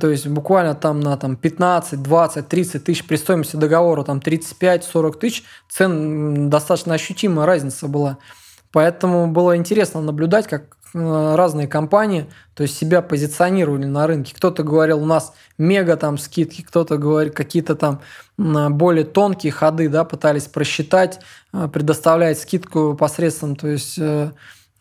то 0.00 0.08
есть 0.08 0.26
буквально 0.26 0.74
там 0.74 1.00
на 1.00 1.16
там, 1.16 1.36
15, 1.36 2.02
20, 2.02 2.48
30 2.48 2.84
тысяч 2.84 3.06
при 3.06 3.16
стоимости 3.16 3.56
договора 3.56 4.04
там 4.04 4.18
35-40 4.18 5.18
тысяч 5.18 5.44
цен 5.68 6.50
достаточно 6.50 6.94
ощутимая 6.94 7.46
разница 7.46 7.88
была. 7.88 8.18
Поэтому 8.72 9.28
было 9.28 9.56
интересно 9.56 10.00
наблюдать, 10.00 10.46
как 10.46 10.76
э, 10.94 11.34
разные 11.34 11.66
компании 11.66 12.28
то 12.54 12.62
есть 12.62 12.76
себя 12.76 13.02
позиционировали 13.02 13.86
на 13.86 14.06
рынке. 14.06 14.34
Кто-то 14.34 14.62
говорил, 14.62 15.02
у 15.02 15.06
нас 15.06 15.32
мега 15.58 15.96
там 15.96 16.18
скидки, 16.18 16.62
кто-то 16.62 16.98
говорит, 16.98 17.34
какие-то 17.34 17.76
там 17.76 18.00
более 18.36 19.04
тонкие 19.04 19.52
ходы 19.52 19.88
да, 19.88 20.04
пытались 20.04 20.46
просчитать, 20.46 21.20
э, 21.52 21.68
предоставлять 21.72 22.40
скидку 22.40 22.94
посредством 22.94 23.56
то 23.56 23.68
есть, 23.68 23.96
э, 23.98 24.32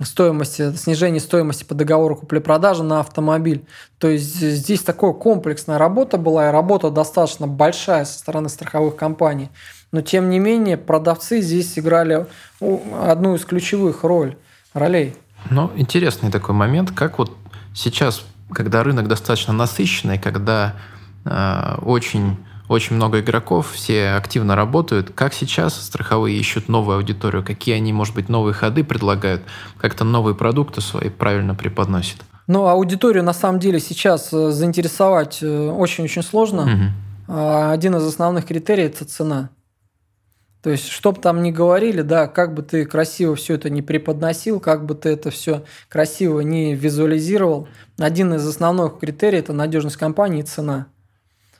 стоимости, 0.05 0.75
снижение 0.75 1.19
стоимости 1.19 1.63
по 1.63 1.73
договору 1.73 2.15
купли-продажи 2.15 2.83
на 2.83 2.99
автомобиль. 2.99 3.65
То 3.97 4.07
есть 4.07 4.39
здесь 4.39 4.81
такая 4.81 5.13
комплексная 5.13 5.77
работа 5.77 6.17
была, 6.17 6.49
и 6.49 6.51
работа 6.51 6.91
достаточно 6.91 7.47
большая 7.47 8.05
со 8.05 8.19
стороны 8.19 8.49
страховых 8.49 8.95
компаний. 8.95 9.49
Но 9.91 10.01
тем 10.01 10.29
не 10.29 10.39
менее 10.39 10.77
продавцы 10.77 11.41
здесь 11.41 11.79
играли 11.79 12.27
одну 12.59 13.35
из 13.35 13.45
ключевых 13.45 14.03
роль, 14.03 14.35
ролей. 14.73 15.15
Ну, 15.49 15.71
интересный 15.75 16.31
такой 16.31 16.53
момент, 16.53 16.91
как 16.91 17.17
вот 17.17 17.35
сейчас, 17.73 18.23
когда 18.51 18.83
рынок 18.83 19.07
достаточно 19.07 19.53
насыщенный, 19.53 20.19
когда 20.19 20.75
э, 21.25 21.75
очень 21.81 22.37
очень 22.67 22.95
много 22.95 23.21
игроков, 23.21 23.71
все 23.71 24.11
активно 24.11 24.55
работают. 24.55 25.11
Как 25.15 25.33
сейчас 25.33 25.79
страховые 25.81 26.37
ищут 26.37 26.67
новую 26.67 26.97
аудиторию? 26.97 27.43
Какие 27.43 27.75
они, 27.75 27.93
может 27.93 28.13
быть, 28.15 28.29
новые 28.29 28.53
ходы 28.53 28.83
предлагают? 28.83 29.43
Как-то 29.77 30.03
новые 30.03 30.35
продукты 30.35 30.81
свои 30.81 31.09
правильно 31.09 31.55
преподносят? 31.55 32.17
Ну, 32.47 32.67
аудиторию 32.67 33.23
на 33.23 33.33
самом 33.33 33.59
деле 33.59 33.79
сейчас 33.79 34.31
э, 34.31 34.51
заинтересовать 34.51 35.39
э, 35.41 35.69
очень-очень 35.69 36.23
сложно. 36.23 36.93
Угу. 37.27 37.33
Один 37.39 37.95
из 37.97 38.05
основных 38.05 38.45
критериев– 38.45 38.91
это 38.95 39.05
цена. 39.05 39.49
То 40.63 40.71
есть, 40.71 40.87
что 40.87 41.11
бы 41.11 41.21
там 41.21 41.43
ни 41.43 41.51
говорили, 41.51 42.01
да, 42.01 42.27
как 42.27 42.53
бы 42.53 42.61
ты 42.61 42.85
красиво 42.85 43.35
все 43.35 43.55
это 43.55 43.69
не 43.69 43.81
преподносил, 43.81 44.59
как 44.59 44.85
бы 44.85 44.95
ты 44.95 45.09
это 45.09 45.29
все 45.29 45.63
красиво 45.87 46.39
не 46.39 46.73
визуализировал, 46.73 47.67
один 47.97 48.33
из 48.33 48.47
основных 48.47 48.99
критериев– 48.99 49.43
это 49.43 49.53
надежность 49.53 49.97
компании 49.97 50.41
и 50.41 50.45
цена. 50.45 50.87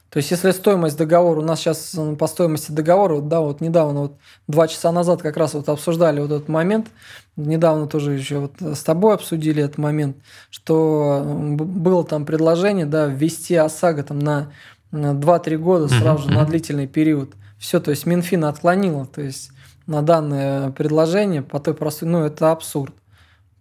То 0.09 0.17
есть, 0.17 0.31
если 0.31 0.51
стоимость 0.51 0.97
договора, 0.97 1.41
у 1.41 1.43
нас 1.43 1.59
сейчас 1.59 1.95
по 2.17 2.27
стоимости 2.27 2.71
договора, 2.71 3.19
да, 3.19 3.41
вот 3.41 3.59
недавно, 3.59 4.01
вот 4.01 4.17
два 4.47 4.67
часа 4.67 4.91
назад 4.91 5.21
как 5.21 5.35
раз 5.35 5.53
вот 5.53 5.67
обсуждали 5.67 6.21
вот 6.21 6.31
этот 6.31 6.47
момент, 6.47 6.87
недавно 7.35 7.87
тоже 7.87 8.13
еще 8.13 8.39
вот 8.39 8.53
с 8.61 8.83
тобой 8.83 9.15
обсудили 9.15 9.61
этот 9.61 9.77
момент, 9.77 10.17
что 10.49 11.23
было 11.25 12.05
там 12.05 12.25
предложение, 12.25 12.85
да, 12.85 13.07
ввести 13.07 13.55
ОСАГО 13.55 14.03
там 14.03 14.19
на, 14.19 14.51
на 14.91 15.11
2-3 15.11 15.57
года 15.57 15.87
сразу 15.89 16.23
же, 16.23 16.31
на 16.31 16.45
длительный 16.45 16.87
период. 16.87 17.33
Все, 17.59 17.79
то 17.81 17.91
есть 17.91 18.05
Минфин 18.05 18.45
отклонила, 18.45 19.05
то 19.07 19.21
есть 19.21 19.51
на 19.87 20.01
данное 20.01 20.71
предложение 20.71 21.41
по 21.41 21.59
той 21.59 21.73
простой, 21.73 22.07
ну, 22.07 22.23
это 22.23 22.51
абсурд. 22.51 22.93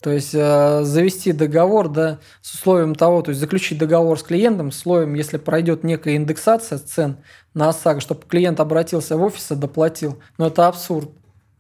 То 0.06 0.12
есть 0.12 0.36
э, 0.36 0.84
завести 0.84 1.32
договор 1.32 1.88
да, 1.88 2.20
с 2.40 2.54
условием 2.54 2.94
того, 2.94 3.22
то 3.22 3.30
есть 3.30 3.40
заключить 3.40 3.76
договор 3.78 4.16
с 4.16 4.22
клиентом 4.22 4.70
с 4.70 4.76
условием, 4.76 5.14
если 5.14 5.36
пройдет 5.36 5.82
некая 5.82 6.14
индексация 6.14 6.78
цен 6.78 7.16
на 7.54 7.70
ОСАГО, 7.70 7.98
чтобы 7.98 8.20
клиент 8.28 8.60
обратился 8.60 9.16
в 9.16 9.22
офис 9.24 9.50
и 9.50 9.56
доплатил. 9.56 10.20
Ну, 10.38 10.46
это 10.46 10.68
абсурд. 10.68 11.10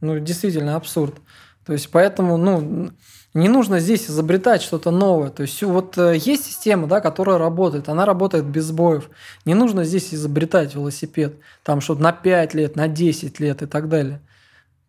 Ну, 0.00 0.20
действительно 0.20 0.76
абсурд. 0.76 1.16
То 1.64 1.72
есть 1.72 1.90
поэтому, 1.90 2.36
ну, 2.36 2.92
не 3.34 3.48
нужно 3.48 3.80
здесь 3.80 4.08
изобретать 4.08 4.62
что-то 4.62 4.92
новое. 4.92 5.30
То 5.30 5.42
есть 5.42 5.60
вот 5.64 5.98
э, 5.98 6.14
есть 6.16 6.44
система, 6.44 6.86
да, 6.86 7.00
которая 7.00 7.38
работает, 7.38 7.88
она 7.88 8.06
работает 8.06 8.44
без 8.44 8.66
сбоев. 8.66 9.10
Не 9.44 9.54
нужно 9.54 9.82
здесь 9.82 10.14
изобретать 10.14 10.72
велосипед, 10.76 11.34
там 11.64 11.80
что-то 11.80 12.00
на 12.00 12.12
5 12.12 12.54
лет, 12.54 12.76
на 12.76 12.86
10 12.86 13.40
лет 13.40 13.62
и 13.62 13.66
так 13.66 13.88
далее. 13.88 14.20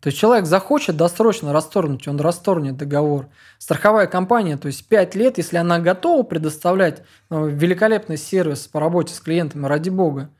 То 0.00 0.08
есть 0.08 0.18
человек 0.18 0.46
захочет 0.46 0.96
досрочно 0.96 1.52
расторгнуть, 1.52 2.06
он 2.06 2.20
расторгнет 2.20 2.76
договор. 2.76 3.28
Страховая 3.58 4.06
компания, 4.06 4.56
то 4.56 4.68
есть 4.68 4.86
5 4.86 5.14
лет, 5.16 5.38
если 5.38 5.56
она 5.56 5.80
готова 5.80 6.22
предоставлять 6.22 7.02
ну, 7.30 7.46
великолепный 7.46 8.16
сервис 8.16 8.68
по 8.68 8.78
работе 8.78 9.12
с 9.12 9.20
клиентами, 9.20 9.66
ради 9.66 9.90
бога. 9.90 10.30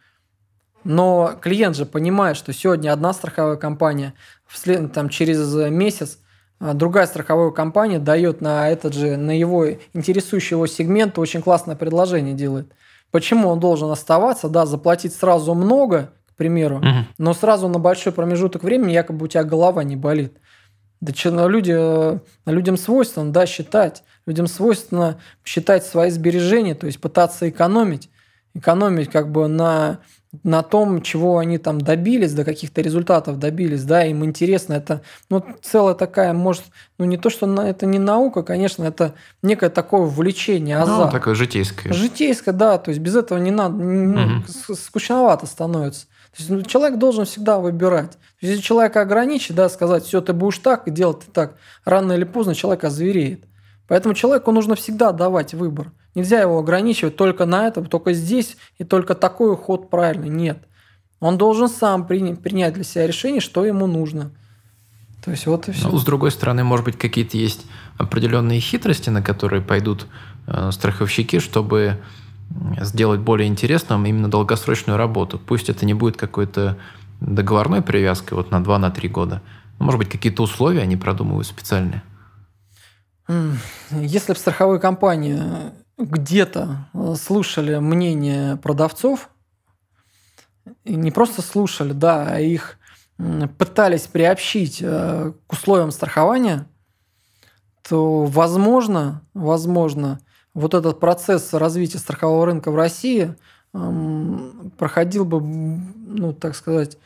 Но 0.84 1.34
клиент 1.40 1.76
же 1.76 1.86
понимает, 1.86 2.36
что 2.36 2.52
сегодня 2.52 2.92
одна 2.92 3.12
страховая 3.12 3.56
компания, 3.56 4.14
вслед, 4.46 4.92
там, 4.92 5.08
через 5.08 5.52
месяц 5.70 6.18
а, 6.60 6.72
другая 6.72 7.06
страховая 7.06 7.50
компания 7.50 7.98
дает 7.98 8.40
на 8.40 8.68
этот 8.68 8.94
же, 8.94 9.16
на 9.16 9.36
его 9.36 9.68
интересующий 9.92 10.54
его 10.54 10.66
сегмент 10.66 11.18
очень 11.18 11.42
классное 11.42 11.76
предложение 11.76 12.34
делает. 12.34 12.72
Почему 13.10 13.48
он 13.48 13.60
должен 13.60 13.90
оставаться, 13.90 14.48
да, 14.48 14.66
заплатить 14.66 15.14
сразу 15.14 15.54
много, 15.54 16.12
примеру, 16.38 16.76
угу. 16.78 17.06
но 17.18 17.34
сразу 17.34 17.68
на 17.68 17.78
большой 17.78 18.12
промежуток 18.12 18.62
времени 18.62 18.92
якобы 18.92 19.26
у 19.26 19.28
тебя 19.28 19.44
голова 19.44 19.84
не 19.84 19.96
болит. 19.96 20.38
Да 21.00 21.12
ну, 21.30 21.48
люди, 21.48 21.74
э, 21.76 22.18
людям 22.46 22.76
свойственно, 22.76 23.32
да, 23.32 23.46
считать. 23.46 24.02
Людям 24.26 24.46
свойственно 24.46 25.20
считать 25.44 25.84
свои 25.84 26.10
сбережения, 26.10 26.74
то 26.74 26.86
есть 26.86 27.00
пытаться 27.00 27.48
экономить. 27.48 28.10
Экономить 28.54 29.10
как 29.10 29.30
бы 29.30 29.46
на, 29.46 30.00
на 30.42 30.62
том, 30.62 31.00
чего 31.00 31.38
они 31.38 31.58
там 31.58 31.80
добились, 31.80 32.34
до 32.34 32.44
каких-то 32.44 32.82
результатов 32.82 33.38
добились, 33.38 33.84
да, 33.84 34.04
им 34.04 34.24
интересно. 34.24 34.74
Это, 34.74 35.02
ну, 35.30 35.44
целая 35.62 35.94
такая, 35.94 36.32
может, 36.32 36.64
ну, 36.98 37.06
не 37.06 37.16
то, 37.16 37.30
что 37.30 37.46
на, 37.46 37.68
это 37.68 37.86
не 37.86 37.98
наука, 37.98 38.42
конечно, 38.42 38.84
это 38.84 39.14
некое 39.42 39.70
такое 39.70 40.02
увлечение, 40.02 40.76
ну, 40.76 40.82
азарт. 40.82 41.12
Ну, 41.12 41.18
такое 41.18 41.34
житейское. 41.34 41.92
Житейское, 41.92 42.54
да, 42.54 42.78
то 42.78 42.90
есть 42.90 43.00
без 43.00 43.16
этого 43.16 43.38
не 43.38 43.50
надо, 43.50 43.74
ну, 43.76 44.38
угу. 44.38 44.74
скучновато 44.74 45.46
становится. 45.46 46.06
То 46.06 46.36
есть 46.38 46.50
ну, 46.50 46.62
человек 46.62 46.98
должен 46.98 47.24
всегда 47.24 47.58
выбирать. 47.58 48.18
Если 48.40 48.60
человека 48.60 49.00
ограничить, 49.00 49.56
да, 49.56 49.68
сказать, 49.68 50.04
все, 50.04 50.20
ты 50.20 50.34
будешь 50.34 50.58
так 50.58 50.86
и 50.86 50.90
делать 50.90 51.20
ты 51.20 51.32
так, 51.32 51.56
рано 51.84 52.12
или 52.12 52.24
поздно 52.24 52.54
человек 52.54 52.84
озвереет. 52.84 53.44
Поэтому 53.88 54.14
человеку 54.14 54.52
нужно 54.52 54.74
всегда 54.74 55.12
давать 55.12 55.54
выбор. 55.54 55.92
Нельзя 56.18 56.40
его 56.40 56.58
ограничивать 56.58 57.14
только 57.14 57.46
на 57.46 57.68
этом, 57.68 57.86
только 57.86 58.12
здесь 58.12 58.56
и 58.76 58.82
только 58.82 59.14
такой 59.14 59.56
ход 59.56 59.88
правильный. 59.88 60.28
Нет. 60.28 60.58
Он 61.20 61.38
должен 61.38 61.68
сам 61.68 62.08
принять 62.08 62.74
для 62.74 62.82
себя 62.82 63.06
решение, 63.06 63.40
что 63.40 63.64
ему 63.64 63.86
нужно. 63.86 64.32
То 65.24 65.30
есть 65.30 65.46
вот 65.46 65.68
и 65.68 65.72
все. 65.72 65.88
Ну, 65.88 65.96
с 65.96 66.04
другой 66.04 66.32
стороны, 66.32 66.64
может 66.64 66.84
быть, 66.84 66.98
какие-то 66.98 67.36
есть 67.36 67.66
определенные 67.98 68.58
хитрости, 68.58 69.10
на 69.10 69.22
которые 69.22 69.62
пойдут 69.62 70.08
э, 70.48 70.72
страховщики, 70.72 71.38
чтобы 71.38 71.98
сделать 72.80 73.20
более 73.20 73.46
интересным 73.46 74.04
именно 74.04 74.28
долгосрочную 74.28 74.96
работу. 74.96 75.38
Пусть 75.38 75.68
это 75.68 75.86
не 75.86 75.94
будет 75.94 76.16
какой-то 76.16 76.78
договорной 77.20 77.80
привязкой 77.80 78.36
вот 78.38 78.50
на 78.50 78.56
2-3 78.56 79.08
на 79.08 79.08
года. 79.08 79.42
Может 79.78 79.98
быть, 80.00 80.08
какие-то 80.08 80.42
условия 80.42 80.82
они 80.82 80.96
продумывают 80.96 81.46
специальные. 81.46 82.02
Если 83.92 84.32
в 84.32 84.38
страховой 84.38 84.80
компании 84.80 85.40
где-то 85.98 86.88
э, 86.94 87.14
слушали 87.20 87.78
мнение 87.78 88.56
продавцов, 88.56 89.30
и 90.84 90.94
не 90.94 91.10
просто 91.10 91.42
слушали, 91.42 91.92
да, 91.92 92.26
а 92.28 92.40
их 92.40 92.78
пытались 93.58 94.06
приобщить 94.06 94.78
э, 94.80 95.32
к 95.46 95.52
условиям 95.52 95.90
страхования, 95.90 96.66
то 97.88 98.24
возможно, 98.24 99.22
возможно, 99.34 100.20
вот 100.54 100.74
этот 100.74 101.00
процесс 101.00 101.52
развития 101.52 101.98
страхового 101.98 102.46
рынка 102.46 102.70
в 102.70 102.76
России 102.76 103.34
проходил 103.72 105.24
бы, 105.24 105.40
ну, 105.40 106.32
так 106.32 106.56
сказать, 106.56 106.98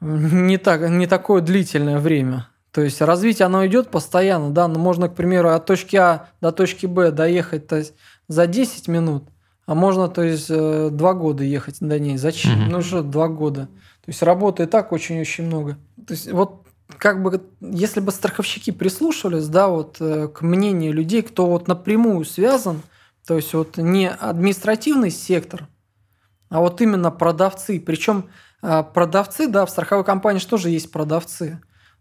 не, 0.00 0.56
так, 0.56 0.88
не 0.88 1.06
такое 1.06 1.42
длительное 1.42 1.98
время. 1.98 2.48
То 2.72 2.82
есть 2.82 3.00
развитие 3.00 3.46
оно 3.46 3.66
идет 3.66 3.90
постоянно, 3.90 4.50
да, 4.50 4.68
но 4.68 4.78
можно, 4.78 5.08
к 5.08 5.14
примеру, 5.14 5.50
от 5.50 5.66
точки 5.66 5.96
А 5.96 6.28
до 6.40 6.52
точки 6.52 6.86
Б 6.86 7.10
доехать 7.10 7.66
то 7.66 7.76
есть, 7.76 7.94
за 8.28 8.46
10 8.46 8.86
минут, 8.88 9.24
а 9.66 9.74
можно, 9.74 10.08
то 10.08 10.22
есть, 10.22 10.46
э, 10.48 10.88
два 10.92 11.14
года 11.14 11.42
ехать 11.42 11.78
до 11.80 11.98
ней. 11.98 12.16
Зачем? 12.16 12.52
Mm-hmm. 12.52 12.70
Ну 12.70 12.82
что, 12.82 13.02
два 13.02 13.28
года. 13.28 13.66
То 14.04 14.08
есть 14.08 14.22
работы 14.22 14.64
и 14.64 14.66
так 14.66 14.92
очень-очень 14.92 15.46
много. 15.46 15.78
То 16.06 16.14
есть 16.14 16.30
вот 16.30 16.66
как 16.96 17.22
бы, 17.22 17.42
если 17.60 18.00
бы 18.00 18.12
страховщики 18.12 18.70
прислушивались, 18.70 19.48
да, 19.48 19.68
вот 19.68 19.96
э, 20.00 20.28
к 20.28 20.42
мнению 20.42 20.92
людей, 20.92 21.22
кто 21.22 21.46
вот 21.46 21.68
напрямую 21.68 22.24
связан, 22.24 22.82
то 23.26 23.36
есть 23.36 23.52
вот 23.54 23.76
не 23.76 24.08
административный 24.08 25.10
сектор, 25.10 25.68
а 26.48 26.60
вот 26.60 26.80
именно 26.80 27.10
продавцы. 27.10 27.80
Причем 27.80 28.28
э, 28.62 28.82
продавцы, 28.94 29.46
да, 29.46 29.66
в 29.66 29.70
страховой 29.70 30.04
компании 30.04 30.40
же 30.56 30.70
есть 30.70 30.90
продавцы? 30.90 31.60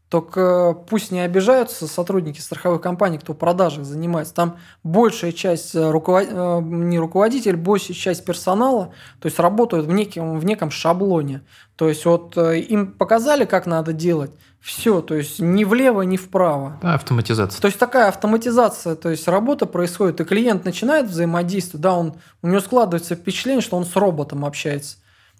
Только 0.09 0.75
пусть 0.89 1.11
не 1.11 1.19
обижаются 1.19 1.85
сотрудники 1.85 2.39
страховых 2.39 2.81
компаний, 2.81 3.19
кто 3.19 3.35
продажей 3.35 3.83
занимается. 3.83 4.33
Там 4.33 4.57
большая 4.83 5.31
часть 5.31 5.75
э, 5.75 5.91
руковод... 5.91 6.27
Э, 6.31 6.61
не 6.63 6.97
руководитель, 6.97 7.55
большая 7.55 7.95
часть 7.95 8.25
персонала, 8.25 8.91
то 9.19 9.27
есть 9.27 9.37
работают 9.37 9.85
в 9.85 9.91
неком, 9.91 10.39
в 10.39 10.45
неком 10.45 10.71
шаблоне. 10.71 11.41
То 11.75 11.87
есть 11.87 12.05
вот 12.05 12.35
э, 12.37 12.59
им 12.59 12.93
показали, 12.93 13.45
как 13.45 13.67
надо 13.67 13.93
делать, 13.93 14.31
все, 14.59 15.01
то 15.01 15.13
есть 15.13 15.39
ни 15.39 15.63
влево, 15.63 16.01
ни 16.01 16.17
вправо. 16.17 16.79
Да, 16.81 16.95
автоматизация. 16.95 17.61
То 17.61 17.67
есть 17.67 17.77
такая 17.77 18.07
автоматизация, 18.07 18.95
то 18.95 19.09
есть 19.09 19.27
работа 19.27 19.67
происходит, 19.67 20.21
и 20.21 20.25
клиент 20.25 20.65
начинает 20.65 21.07
взаимодействовать, 21.07 21.83
да, 21.83 21.93
он, 21.95 22.15
у 22.41 22.47
него 22.47 22.61
складывается 22.61 23.13
впечатление, 23.13 23.61
что 23.61 23.77
он 23.77 23.85
с 23.85 23.95
роботом 23.95 24.43
общается. 24.43 24.97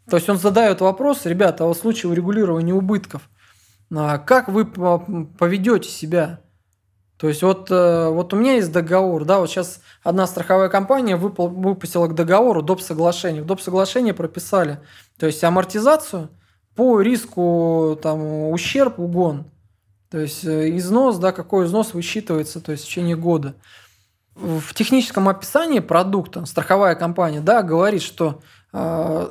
То 0.08 0.18
есть 0.18 0.30
он 0.30 0.38
задает 0.38 0.80
вопрос, 0.80 1.26
ребята, 1.26 1.64
а 1.64 1.68
в 1.68 1.74
случае 1.74 2.12
урегулирования 2.12 2.76
убытков– 2.76 3.24
как 4.20 4.48
вы 4.48 4.66
поведете 4.66 5.90
себя? 5.90 6.42
То 7.18 7.28
есть 7.28 7.44
вот, 7.44 7.70
э, 7.70 8.08
вот 8.08 8.34
у 8.34 8.38
меня 8.38 8.54
есть 8.54 8.72
договор, 8.72 9.26
да, 9.26 9.40
вот 9.40 9.50
сейчас 9.50 9.82
одна 10.04 10.26
страховая 10.26 10.70
компания 10.70 11.18
выпустила 11.18 12.08
к 12.08 12.16
договору 12.16 12.62
доп. 12.62 12.82
соглашение. 12.82 13.44
В 13.44 13.46
доп. 13.46 13.60
соглашении 13.60 14.14
прописали, 14.14 14.80
то 15.18 15.26
есть 15.26 15.44
амортизацию 15.44 16.30
по 16.76 17.02
риску 17.02 18.00
там, 18.02 18.52
ущерб, 18.52 19.00
угон. 19.00 19.52
То 20.10 20.20
есть 20.20 20.46
э, 20.46 20.78
износ, 20.78 21.18
да, 21.18 21.34
какой 21.34 21.66
износ 21.66 21.94
высчитывается 21.94 22.62
то 22.62 22.72
есть 22.72 22.86
в 22.86 22.88
течение 22.88 23.18
года. 23.18 23.56
В 24.36 24.74
техническом 24.74 25.28
описании 25.28 25.80
продукта 25.80 26.46
страховая 26.46 26.96
компания 26.96 27.42
да, 27.42 27.64
говорит, 27.64 28.02
что 28.02 28.42
э, 28.72 29.30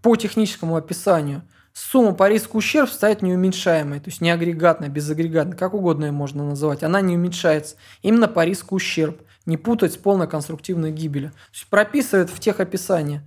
по 0.00 0.14
техническому 0.14 0.76
описанию– 0.76 1.42
сумма 1.80 2.12
по 2.12 2.28
риску 2.28 2.58
ущерб 2.58 2.90
стоит 2.90 3.22
неуменьшаемой, 3.22 4.00
то 4.00 4.10
есть 4.10 4.20
не 4.20 4.30
агрегатная, 4.30 4.88
безагрегатная, 4.88 5.56
как 5.56 5.74
угодно 5.74 6.06
ее 6.06 6.12
можно 6.12 6.44
называть, 6.44 6.82
она 6.82 7.00
не 7.00 7.16
уменьшается 7.16 7.76
именно 8.02 8.28
по 8.28 8.44
риску 8.44 8.74
ущерб, 8.74 9.20
не 9.46 9.56
путать 9.56 9.94
с 9.94 9.96
полной 9.96 10.28
конструктивной 10.28 10.92
гибелью. 10.92 11.30
То 11.30 11.54
есть 11.54 11.66
прописывает 11.68 12.30
в 12.30 12.38
тех 12.38 12.60
описаниях. 12.60 13.22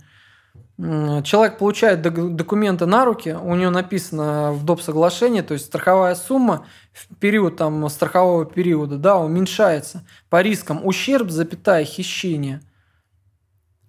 Человек 0.76 1.58
получает 1.58 2.02
документы 2.02 2.86
на 2.86 3.04
руки, 3.04 3.30
у 3.30 3.54
него 3.54 3.70
написано 3.70 4.52
в 4.52 4.64
доп. 4.64 4.80
соглашении, 4.80 5.40
то 5.40 5.54
есть 5.54 5.66
страховая 5.66 6.14
сумма 6.14 6.66
в 6.92 7.14
период 7.16 7.56
там, 7.56 7.88
страхового 7.88 8.44
периода 8.44 8.96
да, 8.96 9.16
уменьшается 9.18 10.04
по 10.30 10.42
рискам 10.42 10.84
ущерб, 10.84 11.30
запятая, 11.30 11.84
хищение– 11.84 12.60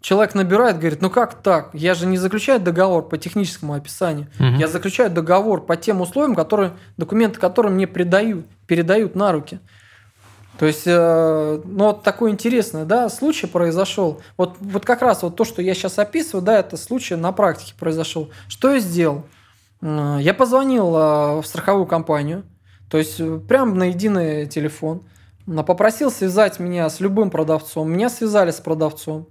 Человек 0.05 0.35
набирает, 0.35 0.77
говорит, 0.77 1.01
ну 1.01 1.09
как 1.09 1.33
так? 1.33 1.71
Я 1.74 1.95
же 1.95 2.05
не 2.05 2.19
заключаю 2.19 2.59
договор 2.59 3.09
по 3.09 3.17
техническому 3.17 3.74
описанию. 3.74 4.27
Угу. 4.39 4.59
Я 4.59 4.67
заключаю 4.67 5.09
договор 5.09 5.65
по 5.65 5.75
тем 5.77 6.00
условиям, 6.00 6.35
которые, 6.35 6.74
документы, 6.95 7.39
которые 7.39 7.71
мне 7.71 7.88
придают, 7.88 8.45
передают 8.67 9.15
на 9.15 9.31
руки. 9.31 9.57
То 10.59 10.67
есть, 10.67 10.83
э, 10.85 11.62
ну 11.65 11.85
вот 11.85 12.03
такой 12.03 12.29
интересный, 12.29 12.85
да, 12.85 13.09
случай 13.09 13.47
произошел. 13.47 14.21
Вот, 14.38 14.57
вот 14.59 14.85
как 14.85 15.01
раз 15.01 15.24
вот 15.24 15.38
то, 15.38 15.43
что 15.43 15.63
я 15.63 15.74
сейчас 15.74 15.97
описываю, 15.97 16.45
да, 16.45 16.59
это 16.59 16.77
случай 16.77 17.15
на 17.15 17.31
практике 17.31 17.74
произошел. 17.75 18.29
Что 18.47 18.75
я 18.75 18.79
сделал? 18.81 19.25
Э, 19.81 20.19
я 20.21 20.35
позвонил 20.35 20.95
э, 20.95 21.41
в 21.41 21.45
страховую 21.45 21.88
компанию, 21.88 22.43
то 22.91 23.00
есть 23.00 23.19
прямо 23.47 23.74
на 23.74 23.85
единый 23.85 24.45
телефон, 24.45 25.01
попросил 25.65 26.12
связать 26.12 26.59
меня 26.59 26.88
с 26.91 27.00
любым 27.00 27.31
продавцом. 27.31 27.91
Меня 27.91 28.09
связали 28.09 28.51
с 28.51 28.59
продавцом. 28.59 29.29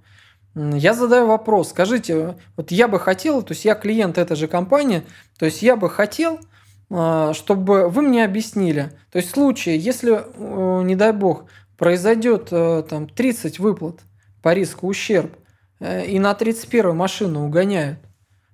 Я 0.54 0.94
задаю 0.94 1.26
вопрос, 1.26 1.70
скажите, 1.70 2.37
вот 2.56 2.70
я 2.70 2.87
бы 2.87 3.00
хотел, 3.00 3.42
то 3.42 3.52
есть 3.52 3.64
я 3.64 3.75
клиент 3.75 4.18
этой 4.18 4.37
же 4.37 4.46
компании, 4.46 5.02
то 5.37 5.46
есть 5.46 5.62
я 5.62 5.75
бы 5.75 5.90
хотел, 5.90 6.38
а, 6.90 7.34
чтобы 7.34 7.88
вы 7.88 8.02
мне 8.02 8.25
объяснили, 8.25 8.92
то 9.11 9.18
есть 9.18 9.30
в 9.30 9.34
случае, 9.34 9.78
если, 9.78 10.23
э, 10.23 10.82
не 10.84 10.94
дай 10.94 11.12
бог, 11.12 11.46
произойдет 11.76 12.49
э, 12.52 12.84
там 12.88 13.08
30 13.08 13.58
выплат 13.58 14.00
по 14.42 14.54
риску 14.54 14.87
ущерб, 14.87 15.32
э, 15.80 16.06
и 16.06 16.20
на 16.20 16.34
31 16.34 16.94
машину 16.94 17.46
угоняют, 17.46 17.99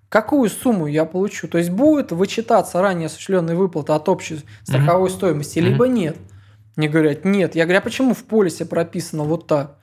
какую 0.09 0.49
сумму 0.49 0.87
я 0.87 1.05
получу? 1.05 1.49
То 1.49 1.59
есть 1.59 1.71
будет 1.71 2.13
вычитаться 2.13 2.81
ранее 2.81 3.07
осуществленные 3.07 3.57
выплаты 3.57 3.93
от 3.93 4.09
общей 4.09 4.41
страховой 4.63 5.11
mm-hmm. 5.11 5.15
стоимости, 5.15 5.59
либо 5.59 5.87
mm-hmm. 5.87 5.93
нет? 5.93 6.17
Мне 6.77 6.89
говорят, 6.89 7.27
нет. 7.27 7.57
Я 7.57 7.65
говорю, 7.65 7.81
а 7.81 7.83
почему 7.83 8.15
в 8.15 8.25
полисе 8.25 8.65
прописано 8.65 9.25
вот 9.25 9.47
так? 9.47 9.80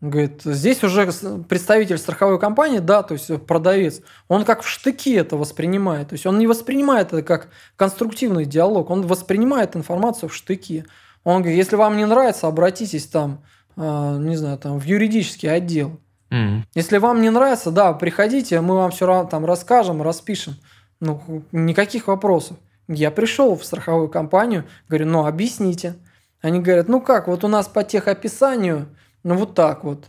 Говорит, 0.00 0.42
здесь 0.44 0.84
уже 0.84 1.10
представитель 1.48 1.98
страховой 1.98 2.38
компании, 2.38 2.78
да, 2.78 3.02
то 3.02 3.14
есть 3.14 3.42
продавец, 3.46 4.00
он 4.28 4.44
как 4.44 4.62
в 4.62 4.68
штыки 4.68 5.12
это 5.14 5.36
воспринимает. 5.36 6.10
То 6.10 6.12
есть 6.12 6.24
он 6.24 6.38
не 6.38 6.46
воспринимает 6.46 7.08
это 7.08 7.22
как 7.22 7.48
конструктивный 7.74 8.44
диалог, 8.44 8.90
он 8.90 9.06
воспринимает 9.06 9.74
информацию 9.74 10.28
в 10.28 10.34
штыки. 10.34 10.84
Он 11.24 11.42
говорит, 11.42 11.58
если 11.58 11.74
вам 11.74 11.96
не 11.96 12.04
нравится, 12.04 12.46
обратитесь 12.46 13.06
там, 13.06 13.42
э, 13.76 14.16
не 14.20 14.36
знаю, 14.36 14.56
там 14.58 14.78
в 14.78 14.84
юридический 14.84 15.50
отдел. 15.50 15.98
Mm. 16.30 16.62
Если 16.74 16.98
вам 16.98 17.20
не 17.20 17.30
нравится, 17.30 17.72
да, 17.72 17.92
приходите, 17.92 18.60
мы 18.60 18.76
вам 18.76 18.92
все 18.92 19.04
равно 19.04 19.28
там 19.28 19.44
расскажем, 19.44 20.00
распишем. 20.00 20.54
Ну, 21.00 21.42
никаких 21.50 22.06
вопросов. 22.06 22.56
Я 22.86 23.10
пришел 23.10 23.56
в 23.56 23.64
страховую 23.64 24.08
компанию, 24.08 24.64
говорю, 24.88 25.06
ну, 25.06 25.26
объясните. 25.26 25.96
Они 26.40 26.60
говорят, 26.60 26.88
ну 26.88 27.00
как, 27.00 27.26
вот 27.26 27.42
у 27.42 27.48
нас 27.48 27.66
по 27.66 27.82
техописанию 27.82 28.88
ну, 29.28 29.40
вот 29.40 29.54
так 29.54 29.84
вот. 29.84 30.06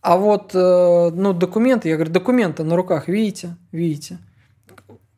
А 0.00 0.16
вот, 0.16 0.54
э, 0.54 1.10
ну, 1.14 1.32
документы, 1.32 1.88
я 1.88 1.94
говорю, 1.94 2.12
документы 2.12 2.64
на 2.64 2.74
руках, 2.74 3.06
видите? 3.06 3.56
Видите? 3.70 4.18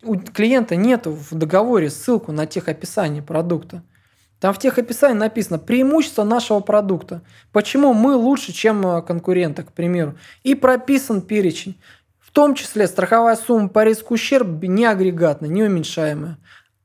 У 0.02 0.18
клиента 0.18 0.76
нету 0.76 1.12
в 1.12 1.34
договоре 1.34 1.88
ссылку 1.88 2.32
на 2.32 2.46
техописание 2.46 3.22
продукта. 3.22 3.82
Там 4.38 4.52
в 4.52 4.58
техописании 4.58 5.18
написано 5.18 5.58
преимущество 5.58 6.24
нашего 6.24 6.60
продукта. 6.60 7.22
Почему 7.52 7.94
мы 7.94 8.16
лучше, 8.16 8.52
чем 8.52 8.86
э, 8.86 9.02
конкуренты, 9.02 9.62
к 9.62 9.72
примеру. 9.72 10.16
И 10.42 10.54
прописан 10.54 11.22
перечень. 11.22 11.80
В 12.18 12.32
том 12.32 12.54
числе 12.54 12.86
страховая 12.86 13.36
сумма 13.36 13.68
по 13.68 13.84
риску 13.84 14.14
ущерба 14.14 14.66
не 14.66 14.84
агрегатная, 14.84 15.48
не 15.48 15.62
уменьшаемая. 15.62 16.38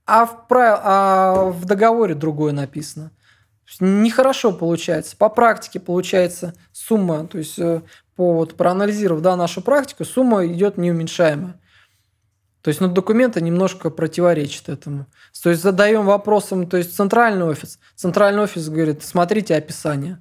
А 0.05 0.25
в, 0.25 0.47
прав... 0.47 0.79
а 0.83 1.45
в 1.49 1.65
договоре 1.65 2.15
другое 2.15 2.53
написано. 2.53 3.11
Нехорошо 3.79 4.51
получается. 4.53 5.15
По 5.17 5.29
практике 5.29 5.79
получается 5.79 6.53
сумма, 6.71 7.27
то 7.27 7.37
есть 7.37 7.59
э, 7.59 7.81
по 8.15 8.33
вот 8.33 8.55
проанализировав 8.55 9.21
да, 9.21 9.35
нашу 9.35 9.61
практику, 9.61 10.05
сумма 10.05 10.45
идет 10.45 10.77
неуменьшаемая. 10.77 11.59
То 12.61 12.69
есть, 12.69 12.81
ну, 12.81 12.89
документы 12.89 13.39
немножко 13.39 13.89
противоречат 13.89 14.67
этому. 14.67 15.05
То 15.41 15.51
есть, 15.51 15.61
задаем 15.61 16.05
вопросом, 16.05 16.67
то 16.67 16.75
есть, 16.75 16.95
центральный 16.95 17.45
офис. 17.45 17.79
Центральный 17.95 18.41
офис 18.41 18.67
говорит, 18.67 19.03
смотрите 19.03 19.55
описание. 19.55 20.19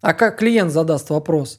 А 0.00 0.14
как 0.14 0.38
клиент 0.38 0.70
задаст 0.70 1.10
вопрос? 1.10 1.58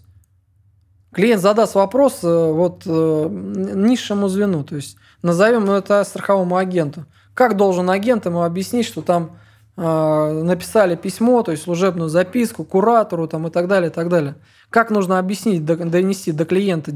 Клиент 1.11 1.41
задаст 1.41 1.75
вопрос 1.75 2.23
э, 2.23 2.27
вот 2.27 2.83
э, 2.85 3.27
низшему 3.29 4.27
звену, 4.27 4.63
то 4.63 4.75
есть, 4.75 4.95
назовем 5.21 5.69
это 5.71 6.03
страховому 6.03 6.55
агенту. 6.55 7.05
Как 7.33 7.57
должен 7.57 7.89
агент 7.89 8.25
ему 8.25 8.43
объяснить, 8.43 8.85
что 8.85 9.01
там 9.01 9.37
написали 9.77 10.95
письмо, 10.95 11.43
то 11.43 11.51
есть 11.51 11.63
служебную 11.63 12.09
записку 12.09 12.63
куратору 12.63 13.27
там, 13.27 13.47
и 13.47 13.51
так 13.51 13.67
далее, 13.67 13.89
и 13.89 13.93
так 13.93 14.07
далее. 14.09 14.35
Как 14.69 14.89
нужно 14.89 15.19
объяснить, 15.19 15.65
донести 15.65 16.31
до 16.31 16.45
клиента 16.45 16.91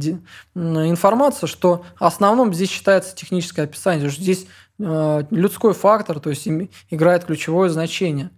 информацию, 0.56 1.50
что 1.50 1.84
основном 1.98 2.54
здесь 2.54 2.70
считается 2.70 3.16
техническое 3.16 3.64
описание, 3.64 4.10
что 4.10 4.22
здесь 4.22 4.48
а, 4.82 5.26
людской 5.30 5.74
фактор, 5.74 6.20
то 6.20 6.30
есть 6.30 6.48
играет 6.90 7.26
ключевое 7.26 7.70
значение. 7.70 8.32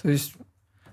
То 0.00 0.08
есть, 0.08 0.34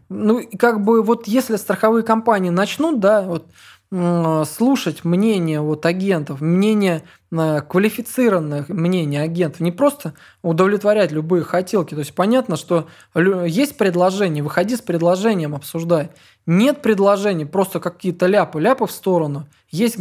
ну, 0.10 0.48
как 0.60 0.84
бы 0.84 1.02
вот 1.02 1.28
если 1.28 1.56
страховые 1.56 2.04
компании 2.04 2.52
начнут, 2.52 3.00
да, 3.00 3.24
вот 3.24 3.48
слушать 3.92 5.04
мнение 5.04 5.62
вот 5.62 5.86
агентов, 5.86 6.42
мнение 6.42 7.02
э, 7.32 7.62
квалифицированных 7.68 8.70
мнений 8.70 9.18
агентов, 9.18 9.62
не 9.62 9.72
просто 9.72 10.14
удовлетворять 10.44 11.12
любые 11.12 11.44
хотелки. 11.44 11.96
То 11.96 12.02
есть 12.02 12.14
понятно, 12.14 12.56
что 12.56 12.88
есть 13.16 13.78
предложение, 13.78 14.44
выходи 14.44 14.76
с 14.76 14.82
предложением, 14.82 15.56
обсуждай. 15.56 16.12
Нет 16.52 16.82
предложений, 16.82 17.46
просто 17.46 17.80
какие-то 17.80 18.26
ляпы, 18.26 18.60
ляпы 18.60 18.88
в 18.88 18.92
сторону. 18.92 19.46
Есть 19.70 19.98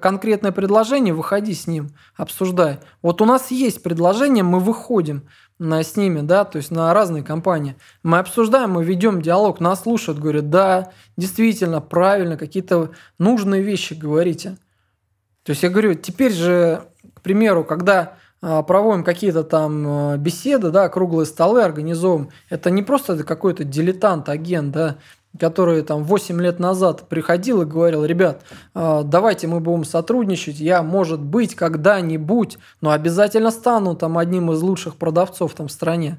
конкретное 0.00 0.52
предложение, 0.52 1.12
выходи 1.12 1.54
с 1.54 1.66
ним, 1.66 1.88
обсуждай. 2.16 2.78
Вот 3.02 3.20
у 3.20 3.24
нас 3.24 3.50
есть 3.50 3.82
предложение, 3.82 4.44
мы 4.44 4.60
выходим 4.60 5.24
на, 5.58 5.82
с 5.82 5.96
ними, 5.96 6.20
да, 6.20 6.44
то 6.44 6.58
есть 6.58 6.70
на 6.70 6.94
разные 6.94 7.24
компании. 7.24 7.74
Мы 8.04 8.20
обсуждаем, 8.20 8.74
мы 8.74 8.84
ведем 8.84 9.20
диалог, 9.20 9.58
нас 9.58 9.82
слушают, 9.82 10.20
говорят, 10.20 10.50
да, 10.50 10.92
действительно, 11.16 11.80
правильно, 11.80 12.36
какие-то 12.36 12.92
нужные 13.18 13.62
вещи 13.62 13.94
говорите. 13.94 14.56
То 15.42 15.50
есть 15.50 15.64
я 15.64 15.68
говорю, 15.68 15.94
теперь 15.94 16.32
же, 16.32 16.84
к 17.12 17.22
примеру, 17.22 17.64
когда 17.64 18.14
а, 18.40 18.62
проводим 18.62 19.02
какие-то 19.02 19.42
там 19.42 19.84
а, 19.86 20.16
беседы, 20.16 20.70
да, 20.70 20.88
круглые 20.88 21.26
столы 21.26 21.64
организовываем, 21.64 22.30
это 22.50 22.70
не 22.70 22.84
просто 22.84 23.24
какой-то 23.24 23.64
дилетант, 23.64 24.28
агент, 24.28 24.70
да, 24.72 24.98
который 25.38 25.82
там 25.82 26.04
8 26.04 26.40
лет 26.40 26.58
назад 26.58 27.08
приходил 27.08 27.62
и 27.62 27.66
говорил, 27.66 28.04
ребят, 28.04 28.42
а, 28.74 29.02
давайте 29.02 29.46
мы 29.46 29.60
будем 29.60 29.84
сотрудничать, 29.84 30.58
я, 30.58 30.82
может 30.82 31.20
быть, 31.20 31.54
когда-нибудь, 31.54 32.58
но 32.80 32.90
обязательно 32.90 33.50
стану 33.50 33.94
там 33.94 34.18
одним 34.18 34.50
из 34.52 34.62
лучших 34.62 34.96
продавцов 34.96 35.54
там 35.54 35.68
в 35.68 35.72
стране. 35.72 36.18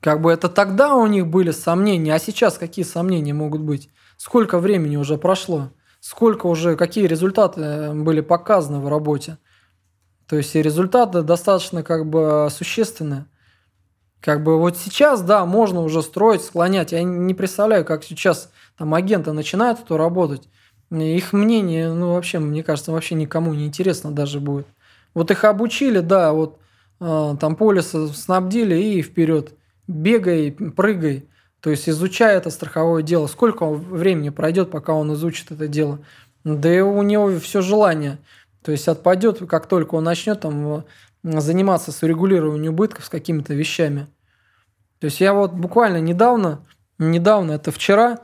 Как 0.00 0.20
бы 0.20 0.30
это 0.30 0.48
тогда 0.48 0.94
у 0.94 1.06
них 1.06 1.26
были 1.26 1.50
сомнения, 1.50 2.14
а 2.14 2.18
сейчас 2.18 2.58
какие 2.58 2.84
сомнения 2.84 3.34
могут 3.34 3.62
быть? 3.62 3.88
Сколько 4.16 4.58
времени 4.58 4.96
уже 4.96 5.18
прошло? 5.18 5.70
Сколько 6.00 6.46
уже, 6.46 6.76
какие 6.76 7.06
результаты 7.06 7.92
были 7.92 8.20
показаны 8.20 8.78
в 8.80 8.88
работе? 8.88 9.38
То 10.28 10.36
есть 10.36 10.54
и 10.54 10.62
результаты 10.62 11.22
достаточно 11.22 11.82
как 11.82 12.08
бы 12.08 12.48
существенные. 12.50 13.26
Как 14.20 14.42
бы 14.42 14.58
вот 14.58 14.76
сейчас, 14.76 15.22
да, 15.22 15.44
можно 15.46 15.82
уже 15.82 16.02
строить, 16.02 16.42
склонять. 16.42 16.92
Я 16.92 17.02
не 17.02 17.34
представляю, 17.34 17.84
как 17.84 18.02
сейчас 18.02 18.50
там 18.76 18.94
агенты 18.94 19.32
начинают 19.32 19.80
эту 19.80 19.96
работать. 19.96 20.48
Их 20.90 21.32
мнение, 21.32 21.92
ну, 21.92 22.14
вообще, 22.14 22.38
мне 22.38 22.62
кажется, 22.62 22.92
вообще 22.92 23.14
никому 23.14 23.54
не 23.54 23.66
интересно 23.66 24.12
даже 24.12 24.40
будет. 24.40 24.66
Вот 25.14 25.30
их 25.30 25.44
обучили, 25.44 26.00
да, 26.00 26.32
вот 26.32 26.58
э, 27.00 27.36
там 27.40 27.56
полисы 27.56 28.08
снабдили 28.08 28.76
и 28.76 29.02
вперед. 29.02 29.54
Бегай, 29.88 30.52
прыгай. 30.52 31.28
То 31.60 31.70
есть 31.70 31.88
изучай 31.88 32.36
это 32.36 32.50
страховое 32.50 33.02
дело. 33.02 33.26
Сколько 33.26 33.66
времени 33.68 34.30
пройдет, 34.30 34.70
пока 34.70 34.92
он 34.92 35.12
изучит 35.14 35.50
это 35.50 35.66
дело? 35.66 35.98
Да 36.44 36.72
и 36.72 36.80
у 36.80 37.02
него 37.02 37.36
все 37.40 37.60
желание. 37.60 38.18
То 38.62 38.72
есть 38.72 38.86
отпадет, 38.88 39.40
как 39.48 39.66
только 39.66 39.96
он 39.96 40.04
начнет 40.04 40.40
там 40.40 40.84
заниматься 41.26 41.92
с 41.92 42.02
урегулированием 42.02 42.72
убытков, 42.72 43.04
с 43.04 43.08
какими-то 43.08 43.54
вещами. 43.54 44.06
То 45.00 45.06
есть 45.06 45.20
я 45.20 45.34
вот 45.34 45.52
буквально 45.52 45.98
недавно, 45.98 46.60
недавно, 46.98 47.52
это 47.52 47.70
вчера, 47.70 48.20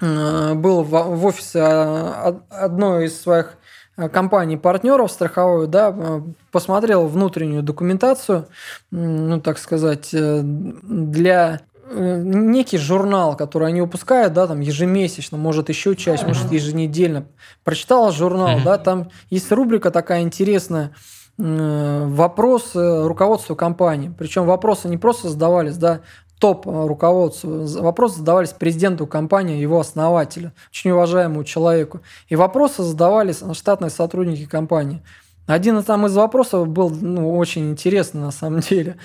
э, 0.00 0.54
был 0.54 0.82
в 0.82 1.26
офисе 1.26 1.60
а, 1.60 2.40
одной 2.50 3.06
из 3.06 3.20
своих 3.20 3.58
э, 3.96 4.08
компаний 4.08 4.56
партнеров 4.56 5.10
страховой, 5.10 5.66
да, 5.66 5.94
э, 5.94 6.20
посмотрел 6.52 7.06
внутреннюю 7.08 7.62
документацию, 7.62 8.46
ну 8.90 9.40
так 9.40 9.58
сказать, 9.58 10.10
для 10.12 11.60
некий 11.92 12.78
журнал, 12.78 13.36
который 13.36 13.68
они 13.68 13.80
выпускают, 13.80 14.32
да, 14.32 14.48
там 14.48 14.60
ежемесячно, 14.60 15.38
может 15.38 15.68
еще 15.68 15.94
чаще, 15.94 16.26
может 16.26 16.50
еженедельно. 16.50 17.26
Прочитал 17.62 18.10
журнал, 18.10 18.58
да, 18.64 18.76
там 18.76 19.10
есть 19.30 19.52
рубрика 19.52 19.92
такая 19.92 20.22
интересная 20.22 20.92
вопросы 21.38 23.06
руководства 23.06 23.54
компании. 23.54 24.12
Причем 24.16 24.46
вопросы 24.46 24.88
не 24.88 24.96
просто 24.96 25.28
задавались, 25.28 25.76
да, 25.76 26.00
топ 26.38 26.66
руководству. 26.66 27.66
Вопросы 27.82 28.18
задавались 28.18 28.50
президенту 28.50 29.06
компании, 29.06 29.60
его 29.60 29.80
основателю, 29.80 30.52
очень 30.70 30.90
уважаемому 30.90 31.44
человеку. 31.44 32.00
И 32.28 32.36
вопросы 32.36 32.82
задавались 32.82 33.42
штатные 33.52 33.90
сотрудники 33.90 34.46
компании. 34.46 35.02
Один 35.46 35.82
там 35.82 36.06
из 36.06 36.16
вопросов 36.16 36.68
был 36.68 36.90
ну, 36.90 37.36
очень 37.36 37.70
интересный 37.70 38.20
на 38.20 38.30
самом 38.32 38.60
деле. 38.68 38.96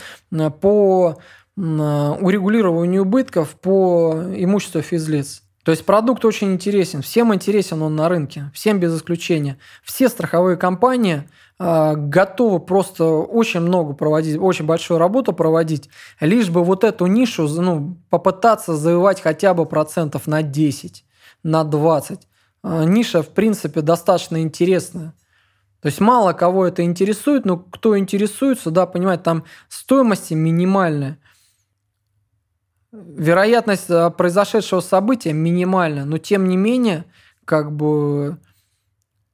По 0.62 1.18
урегулированию 1.56 3.04
убытков 3.04 3.50
по 3.50 4.24
имуществу 4.36 4.82
физлиц. 4.82 5.44
То 5.64 5.72
есть 5.72 5.86
продукт 5.86 6.26
очень 6.26 6.54
интересен, 6.54 7.02
всем 7.04 7.34
интересен 7.36 7.82
он 7.84 7.96
на 7.96 8.10
рынке, 8.10 8.50
всем 8.54 8.80
без 8.80 8.98
исключения. 8.98 9.58
Все 9.84 10.10
страховые 10.10 10.58
компании 10.58 11.18
э, 11.18 11.24
готовы 11.62 12.60
просто 12.60 13.06
очень 13.06 13.60
много 13.60 13.94
проводить, 13.94 14.38
очень 14.40 14.66
большую 14.66 14.98
работу 14.98 15.32
проводить, 15.34 15.90
лишь 16.20 16.50
бы 16.50 16.64
вот 16.64 16.84
эту 16.84 17.06
нишу 17.06 17.48
ну, 17.48 17.98
попытаться 18.10 18.76
завоевать 18.76 19.22
хотя 19.22 19.54
бы 19.54 19.66
процентов 19.66 20.26
на 20.26 20.42
10, 20.42 21.06
на 21.44 21.64
20. 21.64 22.20
Э, 22.20 22.26
а, 22.64 22.86
ниша, 22.86 23.22
в 23.22 23.30
принципе, 23.30 23.82
достаточно 23.82 24.42
интересная. 24.42 25.14
То 25.82 25.88
есть 25.88 26.00
мало 26.00 26.34
кого 26.34 26.66
это 26.66 26.84
интересует, 26.84 27.46
но 27.46 27.58
кто 27.58 27.98
интересуется, 27.98 28.72
да, 28.72 28.86
понимает, 28.86 29.24
там 29.24 29.44
стоимости 29.68 30.34
минимальная. 30.34 31.20
Вероятность 32.92 33.90
э, 33.90 34.10
произошедшего 34.10 34.80
события 34.80 35.34
минимальна, 35.34 36.06
но 36.06 36.18
тем 36.18 36.48
не 36.48 36.58
менее, 36.58 37.06
как 37.46 37.72
бы 37.72 38.40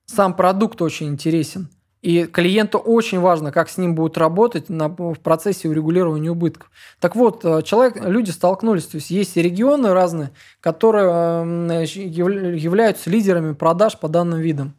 сам 0.08 0.36
продукт 0.36 0.82
очень 0.82 1.08
интересен. 1.08 1.70
И 2.02 2.26
клиенту 2.26 2.78
очень 2.78 3.20
важно, 3.20 3.52
как 3.52 3.70
с 3.70 3.78
ним 3.78 3.96
будут 3.96 4.18
работать 4.18 4.70
на, 4.70 4.88
в 4.88 5.16
процессе 5.16 5.68
урегулирования 5.68 6.30
убытков. 6.30 6.70
Так 7.00 7.16
вот, 7.16 7.44
э, 7.44 7.64
человек, 7.64 7.98
люди 8.00 8.30
столкнулись, 8.30 8.86
то 8.86 8.98
есть 8.98 9.10
есть 9.10 9.36
регионы 9.36 9.94
разные, 9.94 10.32
которые 10.62 11.06
э, 11.06 11.86
являются 11.86 13.10
лидерами 13.10 13.54
продаж 13.54 14.00
по 14.00 14.08
данным 14.10 14.40
видам. 14.40 14.76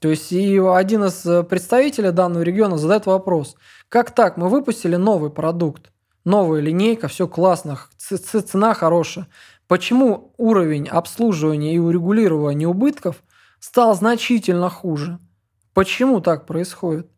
То 0.00 0.08
есть 0.08 0.32
и 0.32 0.58
один 0.58 1.04
из 1.04 1.46
представителей 1.46 2.10
данного 2.10 2.42
региона 2.42 2.78
задает 2.78 3.06
вопрос, 3.06 3.56
как 3.88 4.10
так, 4.10 4.36
мы 4.36 4.48
выпустили 4.48 4.96
новый 4.96 5.30
продукт, 5.30 5.92
новая 6.24 6.60
линейка, 6.60 7.08
все 7.08 7.28
классно, 7.28 7.78
цена 7.96 8.74
хорошая. 8.74 9.28
Почему 9.68 10.32
уровень 10.36 10.88
обслуживания 10.88 11.74
и 11.74 11.78
урегулирования 11.78 12.66
убытков 12.66 13.22
стал 13.60 13.94
значительно 13.94 14.68
хуже? 14.68 15.18
Почему 15.74 16.20
так 16.20 16.46
происходит? 16.46 17.08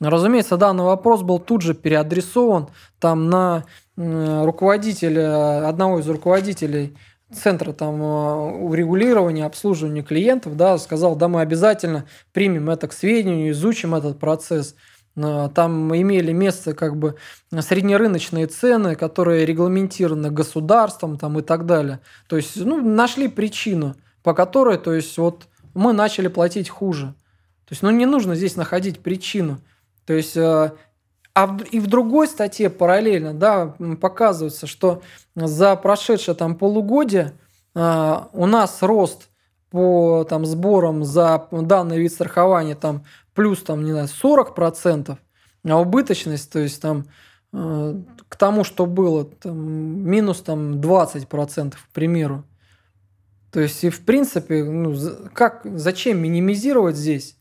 Разумеется, 0.00 0.56
данный 0.56 0.84
вопрос 0.84 1.22
был 1.22 1.38
тут 1.38 1.60
же 1.60 1.74
переадресован 1.74 2.68
там 2.98 3.28
на 3.28 3.64
руководителя, 3.96 5.68
одного 5.68 5.98
из 5.98 6.08
руководителей 6.08 6.96
центра 7.30 7.72
там 7.72 8.00
урегулирования, 8.00 9.44
обслуживания 9.44 10.02
клиентов, 10.02 10.56
да, 10.56 10.78
сказал, 10.78 11.16
да, 11.16 11.28
мы 11.28 11.42
обязательно 11.42 12.06
примем 12.32 12.70
это 12.70 12.88
к 12.88 12.94
сведению, 12.94 13.50
изучим 13.50 13.94
этот 13.94 14.18
процесс– 14.18 14.74
Э, 15.16 15.48
там 15.54 15.94
имели 15.94 16.32
место 16.32 16.74
как 16.74 16.96
бы 16.96 17.16
среднерыночные 17.50 18.46
цены, 18.46 18.94
которые 18.94 19.44
регламентированы 19.44 20.30
государством 20.30 21.18
там, 21.18 21.38
и 21.38 21.42
так 21.42 21.66
далее. 21.66 22.00
То 22.28 22.36
есть 22.36 22.56
ну, 22.56 22.80
нашли 22.82 23.28
причину, 23.28 23.96
по 24.22 24.34
которой 24.34 24.78
то 24.78 24.92
есть, 24.92 25.16
вот, 25.18 25.46
мы 25.74 25.92
начали 25.92 26.28
платить 26.28 26.68
хуже. 26.68 27.14
То 27.70 27.74
есть 27.74 27.82
ну, 27.82 27.90
не 27.90 28.04
нужно 28.04 28.34
здесь 28.34 28.56
находить 28.56 28.98
причину. 28.98 29.60
То 30.04 30.12
есть 30.12 30.36
э, 30.36 30.72
а 31.34 31.58
и 31.70 31.78
в 31.78 31.86
другой 31.86 32.26
статье 32.26 32.68
параллельно 32.68 33.32
да, 33.32 33.76
показывается, 34.00 34.66
что 34.66 35.02
за 35.36 35.76
прошедшее 35.76 36.34
там 36.34 36.56
полугодие 36.56 37.32
э, 37.76 38.16
у 38.32 38.46
нас 38.46 38.82
рост 38.82 39.28
по 39.70 40.26
там, 40.28 40.44
сборам 40.44 41.04
за 41.04 41.46
данный 41.52 42.00
вид 42.00 42.12
страхования 42.12 42.74
там 42.74 43.04
плюс 43.34 43.62
там, 43.62 43.84
не 43.84 43.92
знаю, 43.92 44.08
40%, 44.08 45.16
а 45.68 45.80
убыточность, 45.80 46.52
то 46.52 46.58
есть 46.58 46.82
там 46.82 47.06
э, 47.52 47.94
к 48.28 48.36
тому, 48.36 48.64
что 48.64 48.86
было, 48.86 49.26
там, 49.26 49.56
минус 49.56 50.42
там 50.42 50.80
20%, 50.80 51.70
к 51.70 51.92
примеру. 51.92 52.44
То 53.52 53.60
есть, 53.60 53.84
и 53.84 53.90
в 53.90 54.04
принципе, 54.04 54.64
ну, 54.64 54.96
как, 55.32 55.62
зачем 55.64 56.18
минимизировать 56.18 56.96
здесь? 56.96 57.36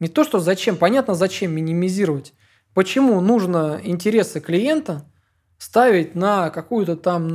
Не 0.00 0.08
то, 0.08 0.24
что 0.24 0.38
зачем, 0.38 0.76
понятно, 0.76 1.14
зачем 1.14 1.52
минимизировать. 1.52 2.34
Почему 2.74 3.20
нужно 3.20 3.80
интересы 3.82 4.40
клиента 4.40 5.10
ставить 5.58 6.14
на 6.14 6.50
какую-то 6.50 6.96
там, 6.96 7.28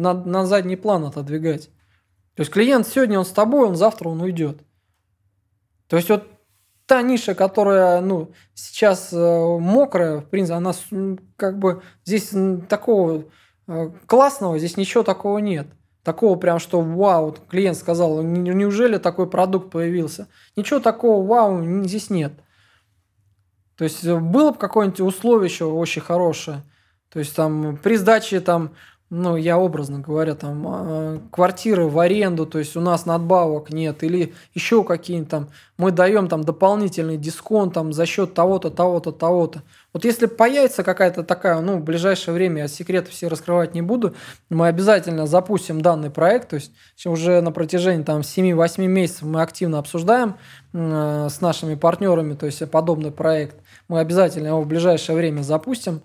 на, 0.00 0.12
на 0.12 0.46
задний 0.46 0.76
план 0.76 1.04
отодвигать? 1.04 1.70
То 2.34 2.40
есть 2.42 2.50
клиент 2.50 2.86
сегодня 2.86 3.18
он 3.18 3.24
с 3.24 3.30
тобой, 3.30 3.68
он 3.68 3.76
завтра 3.76 4.08
он 4.08 4.20
уйдет. 4.20 4.60
То 5.86 5.96
есть 5.96 6.08
вот 6.08 6.28
та 6.86 7.02
ниша, 7.02 7.34
которая, 7.34 8.00
ну, 8.00 8.32
сейчас 8.54 9.12
э, 9.12 9.16
мокрая, 9.58 10.18
в 10.20 10.30
принципе, 10.30 10.56
она 10.56 10.72
как 11.36 11.58
бы 11.58 11.82
здесь 12.04 12.32
такого 12.68 13.24
э, 13.66 13.90
классного, 14.06 14.58
здесь 14.58 14.76
ничего 14.76 15.04
такого 15.04 15.38
нет. 15.38 15.68
Такого 16.08 16.38
прям, 16.38 16.58
что 16.58 16.80
вау, 16.80 17.36
клиент 17.50 17.76
сказал, 17.76 18.22
неужели 18.22 18.96
такой 18.96 19.28
продукт 19.28 19.70
появился? 19.70 20.26
Ничего 20.56 20.80
такого 20.80 21.22
вау 21.26 21.62
здесь 21.84 22.08
нет. 22.08 22.32
То 23.76 23.84
есть 23.84 24.02
э, 24.06 24.18
было 24.18 24.52
бы 24.52 24.56
какое-нибудь 24.56 25.02
условие 25.02 25.50
еще 25.50 25.66
очень 25.66 26.00
хорошее. 26.00 26.62
То 27.12 27.18
есть 27.18 27.36
там 27.36 27.76
при 27.76 27.96
сдаче 27.98 28.40
там 28.40 28.70
ну, 29.10 29.36
я 29.36 29.58
образно 29.58 30.00
говоря, 30.00 30.34
там, 30.34 30.64
а, 30.66 31.18
квартиры 31.30 31.86
в 31.86 31.98
аренду, 31.98 32.44
то 32.44 32.58
есть 32.58 32.76
у 32.76 32.80
нас 32.80 33.06
надбавок 33.06 33.70
нет, 33.70 34.02
или 34.02 34.34
еще 34.52 34.84
какие-нибудь 34.84 35.30
там, 35.30 35.48
мы 35.78 35.92
даем 35.92 36.28
там 36.28 36.44
дополнительный 36.44 37.16
дисконт 37.16 37.72
там 37.72 37.94
за 37.94 38.04
счет 38.04 38.34
того-то, 38.34 38.70
того-то, 38.70 39.12
того-то. 39.12 39.62
Вот 39.94 40.04
если 40.04 40.26
появится 40.26 40.82
какая-то 40.82 41.22
такая, 41.22 41.58
ну, 41.60 41.78
в 41.78 41.84
ближайшее 41.84 42.34
время, 42.34 42.62
я 42.62 42.68
секреты 42.68 43.10
все 43.10 43.28
раскрывать 43.28 43.74
не 43.74 43.80
буду, 43.80 44.14
мы 44.50 44.66
обязательно 44.66 45.26
запустим 45.26 45.80
данный 45.80 46.10
проект, 46.10 46.50
то 46.50 46.56
есть 46.56 46.72
уже 47.06 47.40
на 47.40 47.50
протяжении 47.50 48.02
там 48.02 48.20
7-8 48.20 48.86
месяцев 48.86 49.22
мы 49.22 49.40
активно 49.40 49.78
обсуждаем 49.78 50.36
э, 50.74 51.28
с 51.30 51.40
нашими 51.40 51.76
партнерами, 51.76 52.34
то 52.34 52.44
есть 52.44 52.70
подобный 52.70 53.10
проект, 53.10 53.56
мы 53.88 54.00
обязательно 54.00 54.48
его 54.48 54.60
в 54.60 54.66
ближайшее 54.66 55.16
время 55.16 55.40
запустим. 55.40 56.02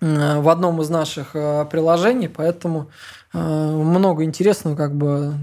Э, 0.00 0.40
в 0.40 0.48
одном 0.48 0.80
из 0.82 0.90
наших 0.90 1.34
э, 1.34 1.66
приложений, 1.70 2.28
поэтому 2.28 2.90
много 3.32 4.22
интересного, 4.22 4.76
как 4.76 4.94
бы 4.94 5.34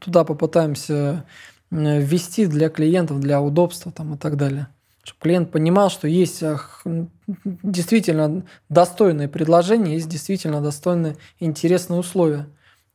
туда 0.00 0.22
попытаемся 0.22 1.24
ввести 1.70 2.44
для 2.44 2.68
клиентов, 2.68 3.20
для 3.20 3.40
удобства 3.40 3.90
там, 3.90 4.14
и 4.14 4.18
так 4.18 4.36
далее. 4.36 4.66
Чтобы 5.02 5.20
клиент 5.20 5.50
понимал, 5.50 5.88
что 5.88 6.06
есть 6.08 6.44
действительно 7.44 8.44
достойные 8.68 9.28
предложения, 9.28 9.94
есть 9.94 10.10
действительно 10.10 10.60
достойные 10.60 11.16
интересные 11.40 11.98
условия. 12.00 12.48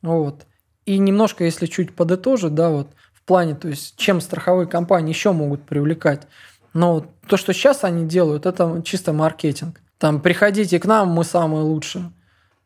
Вот. 0.04 0.46
И 0.86 1.00
немножко, 1.00 1.44
если 1.44 1.66
чуть 1.66 1.96
подытожить, 1.96 2.54
да, 2.54 2.70
вот 2.70 2.90
в 3.12 3.24
плане, 3.24 3.56
то 3.56 3.68
есть 3.68 3.98
чем 3.98 4.22
страховые 4.22 4.68
компании 4.68 5.14
еще 5.14 5.32
могут 5.32 5.64
привлекать. 5.64 6.28
Но 6.74 7.08
то, 7.28 7.38
что 7.38 7.54
сейчас 7.54 7.84
они 7.84 8.06
делают, 8.06 8.46
это 8.46 8.84
чисто 8.86 9.14
маркетинг. 9.14 9.82
Там, 9.98 10.22
приходите 10.22 10.80
к 10.80 10.86
нам, 10.86 11.10
мы 11.10 11.24
самые 11.24 11.64
лучшие. 11.64 12.12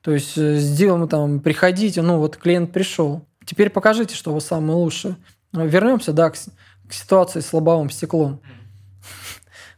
То 0.01 0.11
есть 0.11 0.37
э, 0.37 0.55
сделаем 0.55 1.07
там, 1.07 1.39
приходите, 1.39 2.01
ну 2.01 2.17
вот 2.17 2.37
клиент 2.37 2.71
пришел. 2.71 3.25
Теперь 3.45 3.69
покажите, 3.69 4.15
что 4.15 4.33
вы 4.33 4.41
самые 4.41 4.75
лучшие. 4.75 5.15
Вернемся, 5.53 6.11
да, 6.11 6.29
к, 6.29 6.35
к 6.35 6.93
ситуации 6.93 7.39
с 7.39 7.53
лобовым 7.53 7.89
стеклом. 7.89 8.41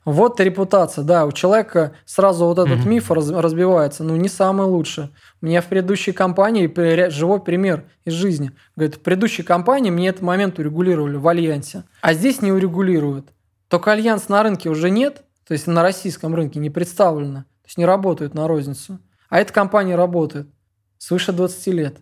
Вот 0.05 0.37
репутация, 0.41 1.05
да, 1.05 1.25
у 1.25 1.31
человека 1.31 1.93
сразу 2.03 2.45
вот 2.45 2.59
этот 2.59 2.79
mm-hmm. 2.79 2.89
миф 2.89 3.09
раз, 3.09 3.29
разбивается, 3.29 4.03
ну 4.03 4.17
не 4.17 4.27
самый 4.27 4.67
лучший. 4.67 5.05
У 5.41 5.45
меня 5.45 5.61
в 5.61 5.67
предыдущей 5.67 6.11
компании 6.11 6.69
живой 7.09 7.39
пример 7.39 7.85
из 8.03 8.11
жизни. 8.11 8.51
Говорит, 8.75 8.95
в 8.95 8.99
предыдущей 8.99 9.43
компании 9.43 9.91
мне 9.91 10.09
этот 10.09 10.21
момент 10.21 10.59
урегулировали 10.59 11.15
в 11.15 11.25
Альянсе, 11.25 11.85
а 12.01 12.13
здесь 12.13 12.41
не 12.41 12.51
урегулируют. 12.51 13.29
Только 13.69 13.93
Альянс 13.93 14.27
на 14.27 14.43
рынке 14.43 14.69
уже 14.69 14.89
нет, 14.89 15.23
то 15.47 15.53
есть 15.53 15.67
на 15.67 15.81
российском 15.81 16.33
рынке 16.35 16.59
не 16.59 16.69
представлено, 16.69 17.39
то 17.39 17.67
есть 17.67 17.77
не 17.77 17.85
работают 17.85 18.33
на 18.33 18.47
розницу. 18.47 18.99
А 19.29 19.39
эта 19.39 19.51
компания 19.51 19.95
работает 19.95 20.47
свыше 20.97 21.31
20 21.31 21.67
лет. 21.67 21.97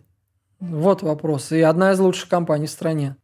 Вот 0.60 1.02
вопрос. 1.02 1.50
И 1.50 1.60
одна 1.60 1.92
из 1.92 1.98
лучших 1.98 2.28
компаний 2.28 2.66
в 2.66 2.70
стране. 2.70 3.16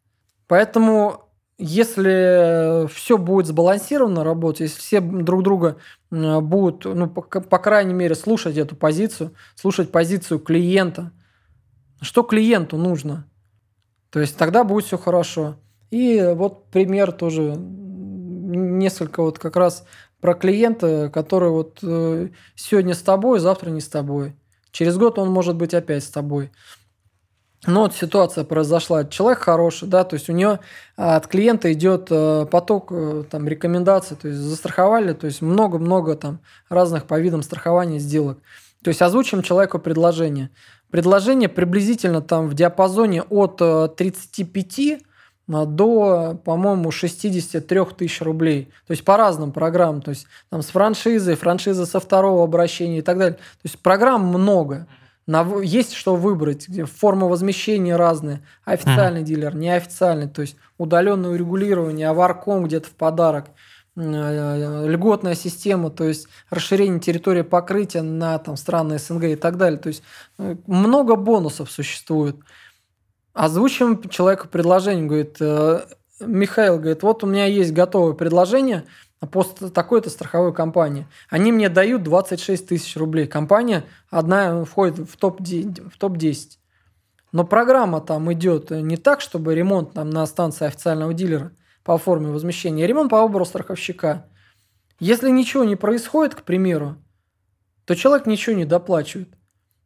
Поэтому 0.49 1.29
если 1.59 2.87
все 2.89 3.19
будет 3.19 3.47
сбалансированно 3.47 4.25
работать, 4.25 4.61
если 4.61 4.79
все 4.79 5.01
друг 5.01 5.43
друга 5.43 5.77
будут, 6.11 6.85
ну, 6.85 7.09
по, 7.09 7.23
по 7.23 7.59
крайней 7.59 7.95
мере, 7.95 8.15
слушать 8.15 8.57
эту 8.57 8.77
позицию, 8.77 9.35
слушать 9.57 9.91
позицию 9.91 10.39
клиента, 10.39 11.13
что 12.01 12.23
клиенту 12.23 12.77
нужно, 12.77 13.29
то 14.11 14.21
есть 14.21 14.37
тогда 14.37 14.65
будет 14.65 14.85
все 14.85 14.99
хорошо. 14.99 15.57
И 15.91 16.33
вот 16.35 16.71
пример 16.71 17.13
тоже 17.13 17.55
несколько 17.57 19.23
вот 19.23 19.39
как 19.39 19.57
раз 19.57 19.85
про 20.21 20.35
клиента, 20.35 21.11
который 21.13 21.51
вот 21.51 21.79
э, 21.83 22.29
сегодня 22.55 22.95
с 22.95 23.03
тобой, 23.03 23.39
завтра 23.39 23.71
не 23.71 23.81
с 23.81 23.89
тобой. 23.89 24.35
Через 24.73 24.97
год 24.97 25.19
он 25.19 25.31
может 25.31 25.57
быть 25.57 25.75
опять 25.75 26.05
с 26.05 26.11
тобой. 26.11 26.51
Ну 27.67 27.81
вот 27.81 27.95
ситуация 27.95 28.45
произошла, 28.45 29.05
человек 29.05 29.41
хороший, 29.41 29.89
да, 29.89 30.05
то 30.05 30.15
есть 30.15 30.31
у 30.31 30.33
него 30.33 30.61
а, 30.97 31.17
от 31.17 31.27
клиента 31.27 31.73
идет 31.73 32.07
э, 32.09 32.47
поток 32.49 32.93
э, 32.93 33.25
там 33.29 33.49
рекомендаций, 33.49 34.17
то 34.17 34.29
есть 34.29 34.39
застраховали, 34.39 35.13
то 35.13 35.27
есть 35.27 35.43
много-много 35.43 36.15
там 36.15 36.41
разных 36.69 37.07
по 37.07 37.19
видам 37.19 37.43
страхования 37.43 37.99
сделок. 37.99 38.39
То 38.85 38.89
есть 38.89 39.03
озвучим 39.03 39.43
человеку 39.43 39.81
предложение. 39.81 40.51
Предложение 40.91 41.49
приблизительно 41.49 42.23
там 42.23 42.47
в 42.47 42.55
диапазоне 42.55 43.23
от 43.23 43.57
35 43.97 44.79
э, 44.79 44.99
до, 45.49 46.39
по-моему, 46.45 46.91
63 46.91 47.81
тысяч 47.97 48.21
рублей. 48.21 48.71
То 48.87 48.91
есть 48.93 49.05
по 49.05 49.17
разным 49.17 49.51
программам. 49.51 50.03
То 50.03 50.11
есть 50.11 50.27
там 50.51 50.63
с 50.63 50.67
франшизой, 50.67 51.37
франшиза 51.37 51.87
со 51.87 52.01
второго 52.01 52.45
обращения 52.45 52.99
и 52.99 53.03
так 53.03 53.19
далее. 53.19 53.37
То 53.37 53.65
есть 53.65 53.79
программ 53.79 54.27
много. 54.27 54.87
На, 55.27 55.47
есть 55.63 55.95
что 55.95 56.17
выбрать, 56.17 56.69
где 56.69 56.85
форма 56.85 57.27
возмещения 57.27 57.97
разные. 57.97 58.43
Официальный 58.65 59.21
mm-hmm. 59.21 59.25
дилер, 59.25 59.55
неофициальный, 59.55 60.29
то 60.29 60.43
есть 60.43 60.57
удаленное 60.79 61.31
урегулирование, 61.31 62.09
аварком 62.09 62.65
где-то 62.65 62.89
в 62.89 62.93
подарок, 62.93 63.51
э, 63.97 64.87
льготная 64.87 65.35
система, 65.35 65.91
то 65.91 66.05
есть 66.05 66.29
расширение 66.49 66.99
территории 66.99 67.43
покрытия 67.43 68.01
на 68.01 68.39
там, 68.39 68.57
страны 68.57 68.99
СНГ 68.99 69.25
и 69.25 69.37
так 69.37 69.59
далее. 69.59 69.79
То 69.79 69.89
есть 69.89 70.03
э, 70.39 70.57
много 70.67 71.15
бонусов 71.15 71.71
существует. 71.71 72.37
Озвучим 73.33 74.09
человеку 74.09 74.49
предложение, 74.49 75.07
говорит, 75.07 75.37
э, 75.41 75.87
Михаил 76.21 76.79
говорит, 76.79 77.03
вот 77.03 77.23
у 77.23 77.27
меня 77.27 77.47
есть 77.47 77.73
готовое 77.73 78.15
предложение– 78.15 78.85
по 79.21 79.43
такой-то 79.43 80.11
страховой 80.11 80.55
компании. 80.55 81.07
Они 81.29 81.51
мне 81.51 81.69
дают 81.69 82.03
26 82.05 82.69
тысяч 82.69 82.97
рублей. 82.97 83.27
Компания 83.27 83.85
одна 84.11 84.65
входит 84.65 85.11
в 85.11 85.17
топ-10. 85.17 85.91
В 85.91 85.99
топ 85.99 86.17
-10. 86.17 86.59
Но 87.33 87.45
программа 87.45 88.01
там 88.01 88.33
идет 88.33 88.71
не 88.71 88.97
так, 88.97 89.21
чтобы 89.21 89.55
ремонт 89.55 89.93
там 89.93 90.11
на 90.11 90.25
станции 90.27 90.67
официального 90.67 91.13
дилера 91.13 91.53
по 91.83 91.99
форме 91.99 92.29
возмещения, 92.29 92.85
а 92.85 92.87
ремонт 92.87 93.11
по 93.11 93.23
выбору 93.23 93.45
страховщика. 93.45 94.27
Если 95.01 95.31
ничего 95.31 95.65
не 95.65 95.77
происходит, 95.77 96.35
к 96.35 96.43
примеру, 96.43 96.97
то 97.85 97.95
человек 97.95 98.27
ничего 98.27 98.57
не 98.57 98.65
доплачивает. 98.65 99.29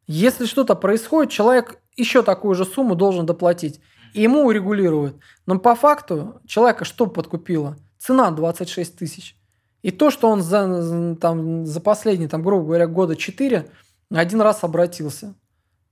Если 0.05 0.45
что-то 0.45 0.75
происходит, 0.75 1.31
человек 1.31 1.79
еще 1.95 2.23
такую 2.23 2.55
же 2.55 2.65
сумму 2.65 2.95
должен 2.95 3.25
доплатить. 3.25 3.79
И 4.13 4.21
ему 4.21 4.45
урегулируют. 4.45 5.17
Но 5.45 5.59
по 5.59 5.75
факту 5.75 6.41
человека 6.45 6.85
что 6.85 7.07
подкупило? 7.07 7.77
Цена 7.97 8.31
26 8.31 8.97
тысяч. 8.97 9.35
И 9.81 9.91
то, 9.91 10.11
что 10.11 10.29
он 10.29 10.41
за, 10.41 11.15
там, 11.19 11.65
за 11.65 11.81
последние, 11.81 12.29
там, 12.29 12.41
грубо 12.41 12.65
говоря, 12.65 12.87
года 12.87 13.15
4 13.15 13.69
один 14.11 14.41
раз 14.41 14.63
обратился. 14.63 15.35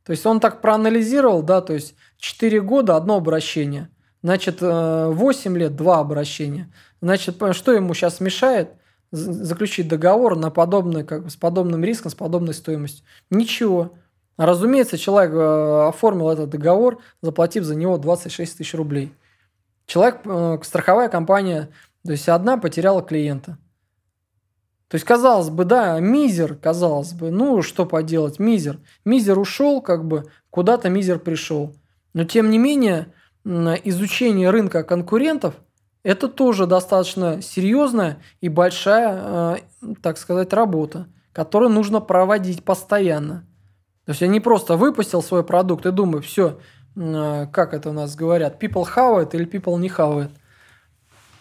То 0.03 0.11
есть 0.11 0.25
он 0.25 0.39
так 0.39 0.61
проанализировал, 0.61 1.43
да, 1.43 1.61
то 1.61 1.73
есть 1.73 1.95
4 2.17 2.61
года 2.61 2.95
одно 2.95 3.17
обращение. 3.17 3.89
Значит, 4.23 4.61
8 4.61 5.11
э, 5.55 5.59
лет 5.59 5.75
два 5.75 5.99
обращения. 5.99 6.71
Значит, 7.01 7.41
что 7.53 7.71
ему 7.73 7.93
сейчас 7.93 8.19
мешает 8.19 8.71
заключить 9.11 9.87
договор 9.87 10.37
на 10.37 10.51
подобный, 10.51 11.03
как, 11.03 11.29
с 11.29 11.35
подобным 11.35 11.83
риском, 11.83 12.11
с 12.11 12.15
подобной 12.15 12.53
стоимостью? 12.53 13.05
Ничего. 13.29 13.93
Разумеется, 14.37 14.97
человек 14.97 15.33
э, 15.33 15.87
оформил 15.87 16.29
этот 16.29 16.49
договор, 16.49 16.99
заплатив 17.21 17.63
за 17.63 17.75
него 17.75 17.97
26 17.97 18.57
тысяч 18.57 18.73
рублей. 18.73 19.13
Человек, 19.85 20.21
э, 20.25 20.57
страховая 20.63 21.09
компания 21.09 21.69
то 22.03 22.11
есть 22.11 22.27
одна 22.29 22.57
потеряла 22.57 23.01
клиента. 23.01 23.57
То 24.87 24.95
есть, 24.95 25.05
казалось 25.05 25.49
бы, 25.49 25.63
да, 25.63 25.99
мизер, 25.99 26.55
казалось 26.55 27.13
бы, 27.13 27.31
ну, 27.31 27.61
что 27.61 27.85
поделать, 27.85 28.39
мизер. 28.39 28.79
Мизер 29.05 29.39
ушел, 29.39 29.81
как 29.81 30.05
бы, 30.05 30.25
куда-то 30.49 30.89
мизер 30.89 31.19
пришел. 31.19 31.75
Но, 32.13 32.25
тем 32.25 32.49
не 32.49 32.57
менее, 32.57 33.13
изучение 33.45 34.49
рынка 34.49 34.83
конкурентов– 34.83 35.55
это 36.03 36.27
тоже 36.27 36.65
достаточно 36.65 37.41
серьезная 37.41 38.21
и 38.41 38.49
большая, 38.49 39.21
э, 39.23 39.93
так 40.01 40.17
сказать, 40.17 40.51
работа, 40.51 41.07
которую 41.31 41.69
нужно 41.71 42.01
проводить 42.01 42.65
постоянно. 42.65 43.47
То 44.05 44.11
есть, 44.11 44.21
я 44.21 44.27
не 44.27 44.39
просто 44.39 44.77
выпустил 44.77 45.21
свой 45.21 45.43
продукт 45.43 45.85
и 45.85 45.91
думаю, 45.91 46.21
все, 46.21 46.59
э, 46.95 47.47
как 47.51 47.73
это 47.73 47.89
у 47.89 47.93
нас 47.93 48.15
говорят, 48.15 48.61
people 48.61 48.85
it 48.95 49.29
или 49.33 49.45
people 49.45 49.77
не 49.79 49.89
it. 49.89 50.31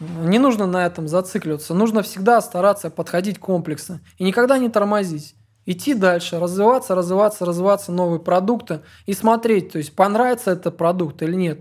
Не 0.01 0.39
нужно 0.39 0.67
на 0.67 0.87
этом 0.87 1.09
зацикливаться. 1.09 1.75
Нужно 1.75 2.03
всегда 2.03 2.41
стараться 2.41 2.91
подходить 2.91 3.39
комплексно 3.39 4.01
и 4.17 4.25
никогда 4.25 4.59
не 4.59 4.71
тормозить. 4.71 5.35
Идти 5.67 5.93
дальше, 5.95 6.41
развиваться, 6.41 6.95
развиваться, 6.95 7.45
развиваться, 7.45 7.93
новые 7.93 8.19
продукты 8.19 8.81
и 9.05 9.13
смотреть, 9.13 9.73
то 9.73 9.79
есть 9.79 9.95
понравится 9.95 10.53
этот 10.53 10.77
продукт 10.77 11.23
или 11.23 11.35
нет. 11.35 11.61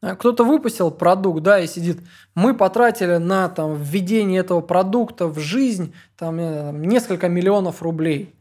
А 0.00 0.16
кто-то 0.16 0.44
выпустил 0.44 0.90
продукт, 0.90 1.42
да, 1.42 1.58
и 1.60 1.66
сидит. 1.66 2.00
Мы 2.34 2.54
потратили 2.54 3.16
на 3.16 3.48
там, 3.48 3.74
введение 3.74 4.40
этого 4.40 4.60
продукта 4.60 5.26
в 5.26 5.38
жизнь 5.38 5.94
там, 6.16 6.36
несколько 6.82 7.28
миллионов 7.28 7.82
рублей. 7.82 8.34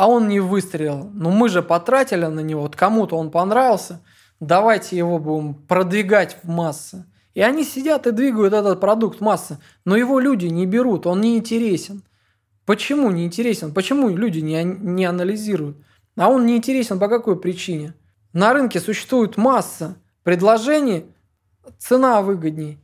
А 0.00 0.08
он 0.08 0.28
не 0.28 0.40
выстрелил. 0.40 1.10
Но 1.12 1.30
мы 1.30 1.50
же 1.50 1.62
потратили 1.62 2.24
на 2.24 2.40
него. 2.40 2.62
Вот 2.62 2.74
кому-то 2.74 3.18
он 3.18 3.30
понравился. 3.30 4.00
Давайте 4.40 4.96
его 4.96 5.18
будем 5.18 5.52
продвигать 5.52 6.38
в 6.42 6.48
массы. 6.48 7.04
И 7.34 7.42
они 7.42 7.64
сидят 7.64 8.06
и 8.06 8.10
двигают 8.10 8.54
этот 8.54 8.80
продукт 8.80 9.20
массы, 9.20 9.58
но 9.84 9.96
его 9.96 10.18
люди 10.18 10.46
не 10.46 10.64
берут, 10.64 11.06
он 11.06 11.20
не 11.20 11.36
интересен. 11.36 12.02
Почему 12.64 13.10
не 13.10 13.26
интересен? 13.26 13.74
Почему 13.74 14.08
люди 14.08 14.38
не, 14.38 14.64
не 14.64 15.04
анализируют? 15.04 15.76
А 16.16 16.30
он 16.30 16.46
не 16.46 16.56
интересен 16.56 16.98
по 16.98 17.08
какой 17.08 17.38
причине? 17.38 17.92
На 18.32 18.54
рынке 18.54 18.80
существует 18.80 19.36
масса 19.36 19.96
предложений, 20.22 21.04
цена 21.76 22.22
выгодней, 22.22 22.80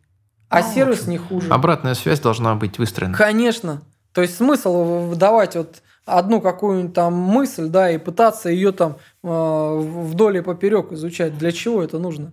а, 0.50 0.59
а 0.59 0.62
сервис 0.62 1.07
не 1.07 1.16
хуже. 1.16 1.48
Обратная 1.48 1.94
связь 1.94 2.20
должна 2.20 2.57
быть 2.57 2.76
выстроена. 2.79 3.16
Конечно. 3.16 3.81
То 4.12 4.20
есть 4.20 4.37
смысл 4.37 5.14
давать 5.14 5.57
вот 5.57 5.83
одну 6.07 6.40
какую-нибудь 6.40 6.95
там 6.95 7.12
мысль, 7.12 7.69
да, 7.69 7.90
и 7.90 7.99
пытаться 7.99 8.49
ее 8.49 8.73
там 8.73 8.97
э, 9.23 9.79
вдоль 9.79 10.38
и 10.38 10.40
поперек 10.40 10.92
изучать. 10.92 11.37
Для 11.37 11.53
чего 11.53 11.83
это 11.83 11.99
нужно? 11.99 12.33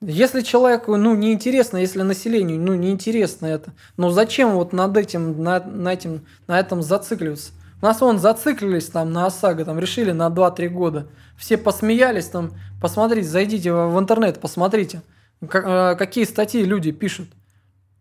Если 0.00 0.42
человеку, 0.42 0.96
ну, 0.96 1.14
неинтересно, 1.14 1.78
если 1.78 2.02
населению, 2.02 2.60
ну, 2.60 2.74
неинтересно 2.74 3.46
это, 3.46 3.72
ну, 3.96 4.10
зачем 4.10 4.52
вот 4.52 4.72
над 4.72 4.96
этим, 4.96 5.42
на, 5.42 5.60
на, 5.60 5.92
этим, 5.94 6.26
на 6.46 6.60
этом 6.60 6.82
зацикливаться? 6.82 7.52
нас 7.84 8.00
вон 8.00 8.18
зациклились 8.18 8.86
там 8.86 9.12
на 9.12 9.26
ОСАГО, 9.26 9.66
там 9.66 9.78
решили 9.78 10.12
на 10.12 10.28
2-3 10.28 10.68
года. 10.68 11.06
Все 11.36 11.58
посмеялись 11.58 12.26
там, 12.26 12.52
посмотрите, 12.80 13.28
зайдите 13.28 13.72
в 13.72 13.98
интернет, 13.98 14.40
посмотрите, 14.40 15.02
как, 15.48 15.98
какие 15.98 16.24
статьи 16.24 16.64
люди 16.64 16.92
пишут. 16.92 17.28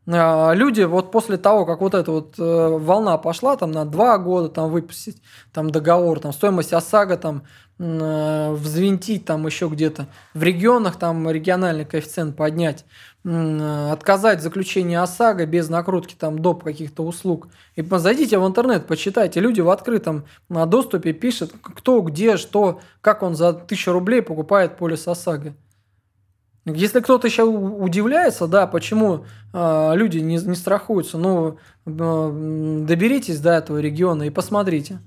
Люди 0.05 0.81
вот 0.81 1.11
после 1.11 1.37
того, 1.37 1.65
как 1.65 1.79
вот 1.81 1.93
эта 1.93 2.11
вот 2.11 2.35
волна 2.37 3.17
пошла, 3.17 3.55
там 3.55 3.71
на 3.71 3.85
2 3.85 4.17
года 4.17 4.49
там 4.49 4.69
выпустить 4.69 5.21
там 5.53 5.69
договор, 5.69 6.19
там 6.19 6.33
стоимость 6.33 6.73
ОСАГО 6.73 7.17
там 7.17 7.43
взвинтить 7.79 9.25
там 9.25 9.45
еще 9.45 9.67
где-то, 9.67 10.07
в 10.33 10.43
регионах 10.43 10.97
там 10.97 11.29
региональный 11.29 11.85
коэффициент 11.85 12.35
поднять, 12.35 12.85
отказать 13.23 14.39
в 14.39 14.43
заключении 14.43 14.95
ОСАГО 14.95 15.45
без 15.45 15.69
накрутки 15.69 16.15
там 16.15 16.39
доп. 16.39 16.63
каких-то 16.63 17.03
услуг. 17.03 17.47
И 17.75 17.81
зайдите 17.81 18.37
в 18.37 18.47
интернет, 18.47 18.85
почитайте. 18.85 19.39
Люди 19.39 19.61
в 19.61 19.69
открытом 19.69 20.25
доступе 20.49 21.13
пишут, 21.13 21.53
кто, 21.61 22.01
где, 22.01 22.37
что, 22.37 22.79
как 23.01 23.23
он 23.23 23.35
за 23.35 23.53
тысячу 23.53 23.91
рублей 23.91 24.21
покупает 24.21 24.77
полис 24.77 25.07
ОСАГО. 25.07 25.53
Если 26.65 27.01
кто-то 27.01 27.27
еще 27.27 27.43
удивляется, 27.43 28.47
да, 28.47 28.67
почему 28.67 29.25
э, 29.53 29.91
люди 29.95 30.19
не, 30.19 30.37
не 30.37 30.55
страхуются, 30.55 31.17
ну, 31.17 31.57
э, 31.85 32.81
доберитесь 32.85 33.41
до 33.41 33.51
этого 33.51 33.79
региона 33.79 34.23
и 34.23 34.29
посмотрите. 34.29 34.99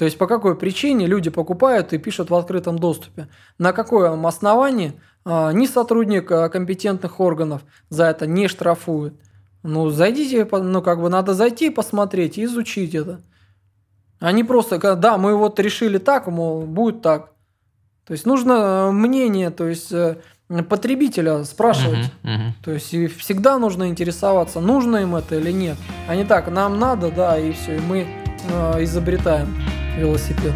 То 0.00 0.04
есть 0.04 0.16
по 0.16 0.26
какой 0.26 0.56
причине 0.56 1.06
люди 1.06 1.28
покупают 1.28 1.92
и 1.92 1.98
пишут 1.98 2.30
в 2.30 2.34
открытом 2.34 2.78
доступе. 2.78 3.28
На 3.58 3.72
каком 3.72 4.26
основании 4.26 4.94
а, 5.26 5.52
ни 5.52 5.66
сотрудник 5.66 6.30
а, 6.32 6.48
компетентных 6.48 7.20
органов 7.20 7.62
за 7.90 8.04
это 8.06 8.26
не 8.26 8.48
штрафует. 8.48 9.14
Ну, 9.62 9.90
зайдите, 9.90 10.48
ну, 10.50 10.80
как 10.80 11.02
бы 11.02 11.10
надо 11.10 11.34
зайти, 11.34 11.68
посмотреть 11.68 12.38
и 12.38 12.44
изучить 12.44 12.94
это. 12.94 13.20
Не 14.22 14.42
просто, 14.42 14.96
да, 14.96 15.18
мы 15.18 15.36
вот 15.36 15.60
решили 15.60 15.98
так, 15.98 16.26
мол, 16.28 16.62
будет 16.62 17.02
так. 17.02 17.34
То 18.06 18.12
есть 18.12 18.24
нужно 18.24 18.88
э, 18.88 18.90
мнение, 18.90 19.50
то 19.50 19.68
есть 19.68 19.92
э, 19.92 20.16
потребителя 20.68 21.44
спрашивать. 21.44 22.10
Uh-huh, 22.22 22.36
uh-huh. 22.36 22.52
То 22.64 22.72
есть 22.72 22.92
и 22.92 23.06
всегда 23.06 23.58
нужно 23.58 23.88
интересоваться, 23.88 24.60
нужно 24.60 24.98
им 24.98 25.14
это 25.14 25.36
или 25.36 25.52
нет. 25.52 25.76
А 26.08 26.16
не 26.16 26.24
так, 26.24 26.50
нам 26.50 26.78
надо, 26.78 27.10
да, 27.10 27.38
и 27.38 27.52
все, 27.52 27.76
и 27.76 27.80
мы 27.80 28.06
э, 28.48 28.82
изобретаем 28.84 29.54
велосипед. 29.96 30.52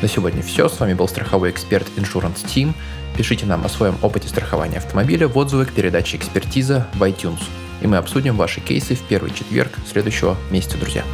На 0.00 0.08
сегодня 0.08 0.42
все. 0.42 0.68
С 0.68 0.78
вами 0.78 0.92
был 0.92 1.08
страховой 1.08 1.50
эксперт 1.50 1.86
Insurance 1.96 2.44
Team. 2.44 2.74
Пишите 3.16 3.46
нам 3.46 3.64
о 3.64 3.70
своем 3.70 3.96
опыте 4.02 4.28
страхования 4.28 4.76
автомобиля 4.76 5.28
в 5.28 5.38
отзывы 5.38 5.64
к 5.64 5.72
передаче 5.72 6.18
«Экспертиза» 6.18 6.86
в 6.92 7.02
iTunes. 7.02 7.40
И 7.80 7.86
мы 7.86 7.96
обсудим 7.96 8.36
ваши 8.36 8.60
кейсы 8.60 8.94
в 8.94 9.02
первый 9.02 9.32
четверг 9.32 9.72
следующего 9.86 10.36
месяца, 10.50 10.78
друзья. 10.78 11.04